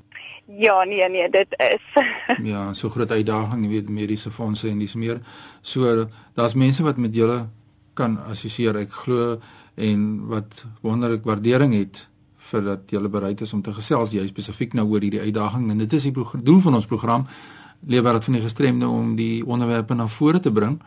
Ja, 0.47 0.83
nee 0.83 1.09
nee, 1.09 1.29
dit 1.29 1.47
is. 1.73 2.03
ja, 2.51 2.73
so 2.73 2.89
groot 2.89 3.11
uitdaging, 3.11 3.63
jy 3.63 3.69
weet 3.69 3.89
mediese 3.89 4.31
fondse 4.31 4.69
en 4.69 4.79
dis 4.79 4.95
meer. 4.95 5.19
So 5.61 6.07
daar's 6.33 6.53
mense 6.53 6.83
wat 6.83 6.97
met 6.97 7.15
julle 7.15 7.49
kan 7.93 8.19
assosieer, 8.29 8.75
ek 8.75 8.91
glo 8.91 9.41
en 9.75 10.27
wat 10.27 10.65
wonderlik 10.81 11.23
waardering 11.23 11.73
het 11.73 12.07
vir 12.37 12.63
dat 12.63 12.89
julle 12.89 13.09
bereid 13.09 13.41
is 13.41 13.53
om 13.53 13.61
te 13.61 13.73
gesels 13.73 14.11
jy 14.11 14.27
spesifiek 14.27 14.73
nou 14.73 14.87
oor 14.87 15.03
hierdie 15.03 15.21
uitdaging 15.21 15.71
en 15.71 15.77
dit 15.77 15.93
is 15.93 16.03
die 16.03 16.13
doel 16.43 16.61
van 16.61 16.75
ons 16.79 16.85
program 16.85 17.27
Leefwêreld 17.85 18.23
van 18.23 18.33
die 18.33 18.41
gestremde 18.41 18.87
om 18.87 19.15
die 19.15 19.45
onderwerpe 19.45 19.93
na 19.93 20.07
vore 20.07 20.39
te 20.39 20.51
bring. 20.51 20.79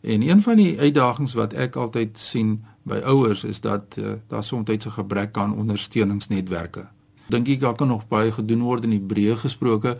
En 0.00 0.22
een 0.22 0.42
van 0.42 0.56
die 0.56 0.78
uitdagings 0.78 1.32
wat 1.32 1.52
ek 1.52 1.76
altyd 1.76 2.18
sien 2.18 2.64
by 2.82 3.00
ouers 3.04 3.44
is 3.44 3.60
dat 3.60 3.96
uh, 3.98 4.16
daar 4.28 4.44
soms 4.44 4.70
'n 4.70 4.90
gebrek 4.90 5.36
aan 5.36 5.56
ondersteuningsnetwerke. 5.56 6.86
Dink 7.28 7.48
ek 7.48 7.60
daar 7.60 7.74
kan 7.74 7.88
nog 7.88 8.08
baie 8.08 8.32
gedoen 8.32 8.60
word 8.60 8.84
in 8.84 8.90
die 8.90 9.00
breë 9.00 9.36
gesproke. 9.36 9.98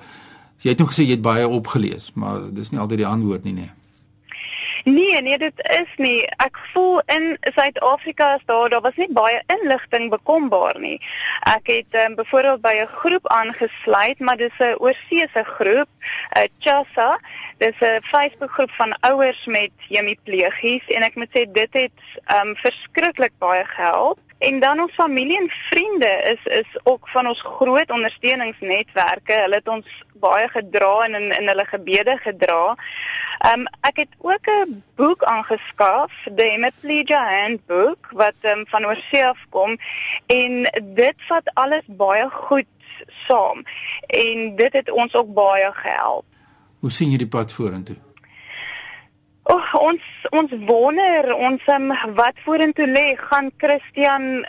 Jy 0.59 0.71
het 0.71 0.79
nog 0.79 0.91
gesê 0.93 1.03
jy 1.03 1.11
het 1.11 1.23
baie 1.23 1.49
opgelees, 1.49 2.13
maar 2.15 2.41
dis 2.53 2.71
nie 2.71 2.81
altyd 2.81 2.99
die 2.99 3.07
antwoord 3.07 3.45
nie, 3.45 3.53
nee. 3.53 3.71
Nee, 4.85 5.23
nee, 5.23 5.39
dit 5.39 5.53
is 5.57 5.91
nie. 5.97 6.25
Ek 6.41 6.59
voel 6.73 7.03
in 7.07 7.37
Suid-Afrika 7.41 8.35
is 8.35 8.45
daar 8.47 8.69
daar 8.69 8.81
was 8.81 8.97
nie 8.97 9.11
baie 9.13 9.43
inligting 9.53 10.11
bekombaar 10.11 10.79
nie. 10.81 10.97
Ek 11.51 11.69
het 11.69 11.99
um, 12.05 12.15
byvoorbeeld 12.15 12.61
by 12.61 12.75
'n 12.81 12.95
groep 13.03 13.29
aangesluit, 13.29 14.19
maar 14.19 14.37
dis 14.37 14.59
'n 14.59 14.79
oorseese 14.79 15.45
groep, 15.45 15.89
'n 16.37 16.49
Chassa. 16.59 17.19
Dis 17.59 17.81
'n 17.81 18.01
Facebook-groep 18.03 18.71
van 18.71 18.97
ouers 19.01 19.45
met 19.47 19.71
hemiplegies 19.89 20.87
en 20.87 21.03
ek 21.03 21.15
moet 21.15 21.33
sê 21.37 21.45
dit 21.53 21.73
het 21.73 21.99
um, 22.33 22.57
verskriklik 22.57 23.33
baie 23.39 23.65
gehelp. 23.65 24.19
En 24.41 24.61
dan 24.61 24.81
ons 24.81 24.93
familie 24.93 25.37
en 25.41 25.49
vriende 25.49 26.13
is 26.33 26.53
is 26.53 26.79
ook 26.83 27.09
van 27.09 27.27
ons 27.27 27.41
groot 27.41 27.91
ondersteuningsnetwerke. 27.91 29.33
Hulle 29.33 29.55
het 29.55 29.69
ons 29.69 30.05
baie 30.21 30.49
gedra 30.49 31.05
en 31.05 31.15
in 31.15 31.29
in 31.39 31.49
hulle 31.49 31.67
gebede 31.69 32.17
gedra. 32.25 32.77
Um 33.53 33.67
ek 33.81 33.97
het 34.05 34.15
ook 34.19 34.49
'n 34.49 34.83
boek 34.97 35.25
aangeskaf, 35.25 36.13
The 36.37 36.43
Hemiplegia 36.43 37.23
Handbook 37.41 38.09
wat 38.11 38.39
um, 38.41 38.65
van 38.69 38.87
oorsee 38.87 39.27
af 39.27 39.45
kom 39.49 39.77
en 40.27 40.69
dit 40.95 41.17
vat 41.29 41.51
alles 41.55 41.85
baie 41.87 42.31
goed 42.31 42.73
saam. 43.07 43.63
En 44.07 44.57
dit 44.57 44.73
het 44.73 44.91
ons 44.91 45.15
ook 45.15 45.35
baie 45.35 45.71
gehelp. 45.73 46.25
Hoe 46.81 46.91
sien 46.91 47.11
jy 47.11 47.17
die 47.17 47.29
pad 47.29 47.53
vorentoe? 47.53 47.97
Oh, 49.51 49.67
ons 49.83 50.03
ons 50.31 50.53
wonder 50.69 51.33
ons 51.35 51.69
um, 51.75 51.91
wat 52.19 52.39
vorentoe 52.45 52.87
lê 52.87 53.17
gaan 53.19 53.51
Christian 53.59 54.45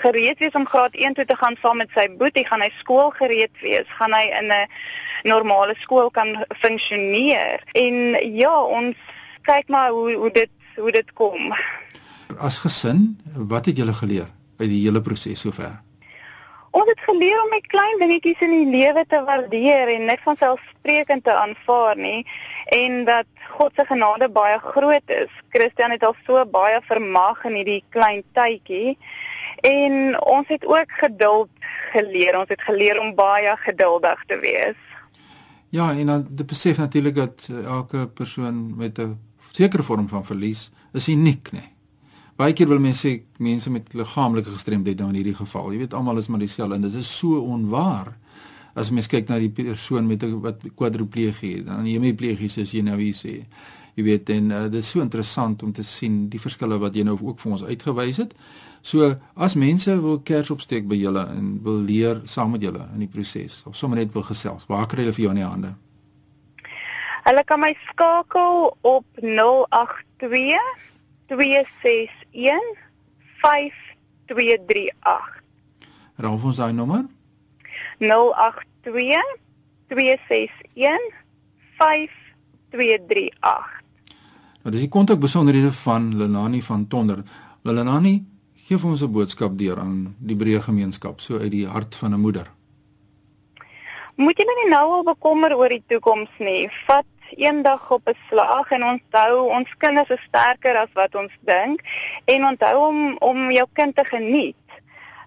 gereed 0.00 0.38
wees 0.42 0.56
om 0.58 0.66
graad 0.66 0.94
1 0.98 1.14
toe 1.14 1.26
te 1.26 1.36
gaan 1.38 1.56
saam 1.62 1.78
met 1.82 1.90
sy 1.94 2.08
boetie 2.18 2.42
gaan 2.46 2.62
hy 2.64 2.70
skool 2.78 3.12
gereed 3.18 3.52
wees? 3.62 3.86
Gaan 3.98 4.14
hy 4.14 4.24
in 4.40 4.50
'n 4.50 4.66
normale 5.30 5.74
skool 5.78 6.10
kan 6.10 6.34
funksioneer 6.62 7.62
en 7.74 7.94
ja 8.34 8.56
ons 8.62 8.96
kyk 9.46 9.68
maar 9.68 9.90
hoe 9.90 10.14
hoe 10.14 10.32
dit 10.32 10.50
hoe 10.76 10.92
dit 10.92 11.12
kom. 11.12 11.54
As 12.38 12.58
gesin 12.58 13.18
wat 13.34 13.66
het 13.66 13.76
julle 13.76 13.94
geleer 13.94 14.28
uit 14.58 14.70
die 14.70 14.82
hele 14.82 15.00
proses 15.00 15.40
sover 15.40 15.78
Ons 16.70 16.86
het 16.86 17.00
geleer 17.02 17.38
om 17.42 17.48
met 17.50 17.66
klein 17.66 17.98
dingetjies 17.98 18.42
in 18.46 18.52
die 18.54 18.66
lewe 18.70 19.02
te 19.10 19.18
waardeer 19.26 19.90
en 19.90 20.04
net 20.06 20.20
van 20.22 20.36
selfsprekend 20.38 21.24
te 21.26 21.34
aanvaar 21.34 21.96
nie 21.98 22.20
en 22.76 23.00
dat 23.08 23.26
God 23.56 23.74
se 23.74 23.86
genade 23.88 24.28
baie 24.30 24.58
groot 24.62 25.14
is. 25.14 25.32
Christian 25.50 25.90
het 25.90 26.04
al 26.06 26.14
so 26.26 26.44
baie 26.46 26.78
vermag 26.86 27.42
in 27.50 27.56
hierdie 27.58 27.82
klein 27.96 28.22
tydjie 28.38 28.94
en 29.66 30.14
ons 30.20 30.46
het 30.48 30.66
ook 30.66 30.94
geduld 31.00 31.50
geleer. 31.90 32.38
Ons 32.38 32.54
het 32.54 32.62
geleer 32.62 33.02
om 33.02 33.16
baie 33.18 33.56
geduldig 33.64 34.22
te 34.30 34.38
wees. 34.38 34.78
Ja, 35.74 35.90
en 35.90 36.06
dan 36.06 36.24
die 36.30 36.46
besef 36.46 36.78
natuurlik 36.78 37.18
dat 37.18 37.48
elke 37.64 38.06
persoon 38.08 38.76
met 38.76 38.98
'n 38.98 39.18
sekere 39.50 39.82
vorm 39.82 40.08
van 40.08 40.24
verlies 40.24 40.70
is 40.92 41.08
uniek, 41.08 41.52
nee 41.52 41.69
baie 42.40 42.56
keer 42.56 42.70
wil 42.70 42.80
mense 42.80 43.04
sê 43.04 43.18
mense 43.42 43.70
met 43.72 43.92
liggaamlike 43.96 44.48
gestremdheid 44.54 44.98
dan 44.98 45.12
in 45.12 45.20
hierdie 45.20 45.36
geval. 45.36 45.72
Jy 45.74 45.82
weet 45.84 45.96
almal 45.96 46.20
is 46.20 46.30
maar 46.32 46.40
dieselfde 46.40 46.78
en 46.78 46.86
dit 46.86 46.96
is 46.96 47.10
so 47.18 47.40
onwaar. 47.40 48.14
As 48.78 48.92
mens 48.94 49.10
kyk 49.10 49.28
na 49.28 49.40
die 49.42 49.50
persoon 49.52 50.06
met 50.08 50.24
wat 50.40 50.62
kwadriplegie, 50.78 51.64
dan 51.66 51.84
hemiplegies 51.88 52.56
is 52.62 52.72
jy 52.72 52.84
nou 52.86 52.96
hier 53.00 53.16
sê. 53.18 53.34
Jy 53.98 54.06
weet 54.06 54.30
en 54.32 54.50
uh, 54.54 54.62
dit 54.70 54.78
is 54.80 54.88
so 54.94 55.02
interessant 55.04 55.62
om 55.66 55.74
te 55.76 55.84
sien 55.84 56.22
die 56.32 56.40
verskille 56.40 56.78
wat 56.80 56.96
jy 56.96 57.04
nou 57.04 57.18
ook 57.18 57.42
vir 57.42 57.56
ons 57.58 57.66
uitgewys 57.66 58.22
het. 58.22 58.34
So 58.80 59.10
as 59.36 59.58
mense 59.60 59.92
wil 60.00 60.22
kers 60.24 60.52
opsteek 60.54 60.86
by 60.88 60.96
julle 60.96 61.26
en 61.34 61.58
wil 61.66 61.82
leer 61.84 62.22
saam 62.24 62.54
met 62.54 62.64
julle 62.64 62.86
in 62.94 63.04
die 63.04 63.10
proses 63.10 63.60
of 63.68 63.76
sommer 63.76 64.00
net 64.00 64.14
wil 64.16 64.24
gesels, 64.24 64.64
waar 64.70 64.88
kry 64.88 65.04
hulle 65.04 65.16
vir 65.16 65.26
jou 65.26 65.34
in 65.34 65.42
die 65.42 65.48
hande? 65.48 65.74
Hulle 67.26 67.44
kan 67.44 67.60
my 67.60 67.74
skakel 67.90 68.70
op 68.88 69.04
082 69.20 70.89
261 71.30 72.78
5238. 73.42 75.42
Raaf 76.16 76.44
ons 76.44 76.56
daai 76.58 76.72
nommer? 76.74 77.06
082 78.02 79.38
261 79.86 81.14
5238. 81.78 83.80
Nou 84.60 84.68
dis 84.74 84.84
die 84.84 84.92
kontak 84.92 85.16
besonderhede 85.22 85.72
van 85.72 86.16
Lenani 86.18 86.60
van 86.62 86.86
Tonder. 86.90 87.22
Lenani, 87.62 88.24
gee 88.66 88.78
vir 88.78 88.90
ons 88.90 89.02
'n 89.02 89.12
boodskap 89.12 89.58
deur 89.58 89.78
aan 89.78 90.14
die 90.18 90.36
breë 90.36 90.60
gemeenskap 90.60 91.20
so 91.20 91.38
uit 91.38 91.50
die 91.50 91.66
hart 91.66 91.96
van 91.96 92.14
'n 92.14 92.20
moeder. 92.20 92.50
Moet 94.16 94.38
jy 94.38 94.44
nie 94.44 94.70
nou 94.70 94.92
al 94.92 95.04
bekommer 95.04 95.56
oor 95.56 95.68
die 95.68 95.82
toekoms 95.86 96.30
nie. 96.38 96.68
Vat 96.86 97.06
eendag 97.36 97.90
op 97.90 98.08
'n 98.08 98.18
slag 98.28 98.70
en 98.70 98.84
onthou 98.84 99.48
ons 99.50 99.76
kinders 99.76 100.08
is 100.08 100.22
sterker 100.28 100.76
as 100.76 100.92
wat 100.94 101.14
ons 101.14 101.32
dink 101.40 101.80
en 102.24 102.44
onthou 102.44 102.88
om 102.88 103.16
om 103.18 103.50
jou 103.50 103.66
kind 103.72 103.96
te 103.96 104.04
geniet. 104.04 104.56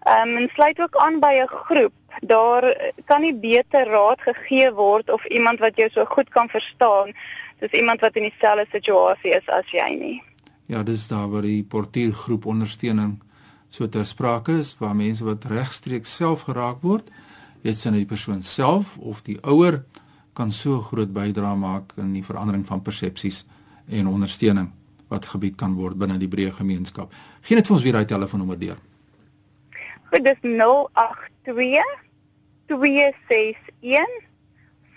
Ehm 0.03 0.29
um, 0.29 0.37
en 0.37 0.49
sluit 0.53 0.79
ook 0.79 0.95
aan 0.95 1.19
by 1.19 1.33
'n 1.43 1.47
groep. 1.47 1.93
Daar 2.21 2.93
kan 3.05 3.21
nie 3.21 3.35
beter 3.35 3.87
raad 3.87 4.21
gegee 4.21 4.71
word 4.73 5.09
of 5.09 5.25
iemand 5.25 5.59
wat 5.59 5.75
jou 5.75 5.89
so 5.89 6.05
goed 6.05 6.29
kan 6.29 6.49
verstaan 6.49 7.13
soos 7.59 7.71
iemand 7.71 7.99
wat 7.99 8.15
in 8.15 8.29
dieselfde 8.29 8.65
situasie 8.71 9.31
is 9.31 9.47
as 9.47 9.71
jy 9.71 9.89
nie. 9.99 10.23
Ja, 10.65 10.83
dis 10.83 11.07
daar 11.07 11.29
waar 11.29 11.41
die 11.41 11.63
portuïergroep 11.63 12.45
ondersteuning 12.45 13.21
so 13.69 13.89
ter 13.89 14.05
sprake 14.05 14.57
is 14.59 14.75
waar 14.79 14.95
mense 14.95 15.23
wat 15.23 15.45
regstreeks 15.49 16.15
self 16.15 16.41
geraak 16.41 16.81
word, 16.81 17.09
dit 17.63 17.77
sien 17.77 17.95
die 17.95 18.05
persoon 18.05 18.41
self 18.41 18.97
of 18.99 19.21
die 19.21 19.37
ouer 19.41 19.83
kan 20.33 20.51
so 20.51 20.81
groot 20.81 21.13
bydrae 21.13 21.55
maak 21.55 21.93
in 21.97 22.13
die 22.13 22.23
verandering 22.23 22.67
van 22.67 22.81
persepsies 22.81 23.45
en 23.87 24.07
ondersteuning 24.07 24.71
wat 25.07 25.25
gebied 25.25 25.55
kan 25.55 25.75
word 25.77 25.97
binne 25.97 26.17
die 26.17 26.27
breë 26.27 26.51
gemeenskap. 26.57 27.13
Geen 27.41 27.57
dit 27.57 27.67
vir 27.67 27.75
ons 27.75 27.83
weer 27.85 27.93
daai 27.93 28.09
telefoonnommer 28.09 28.59
deur. 28.59 28.77
Goed, 30.09 30.25
dis 30.25 30.41
082 30.41 32.01
261 32.71 34.31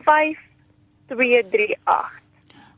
5238. 0.07 2.23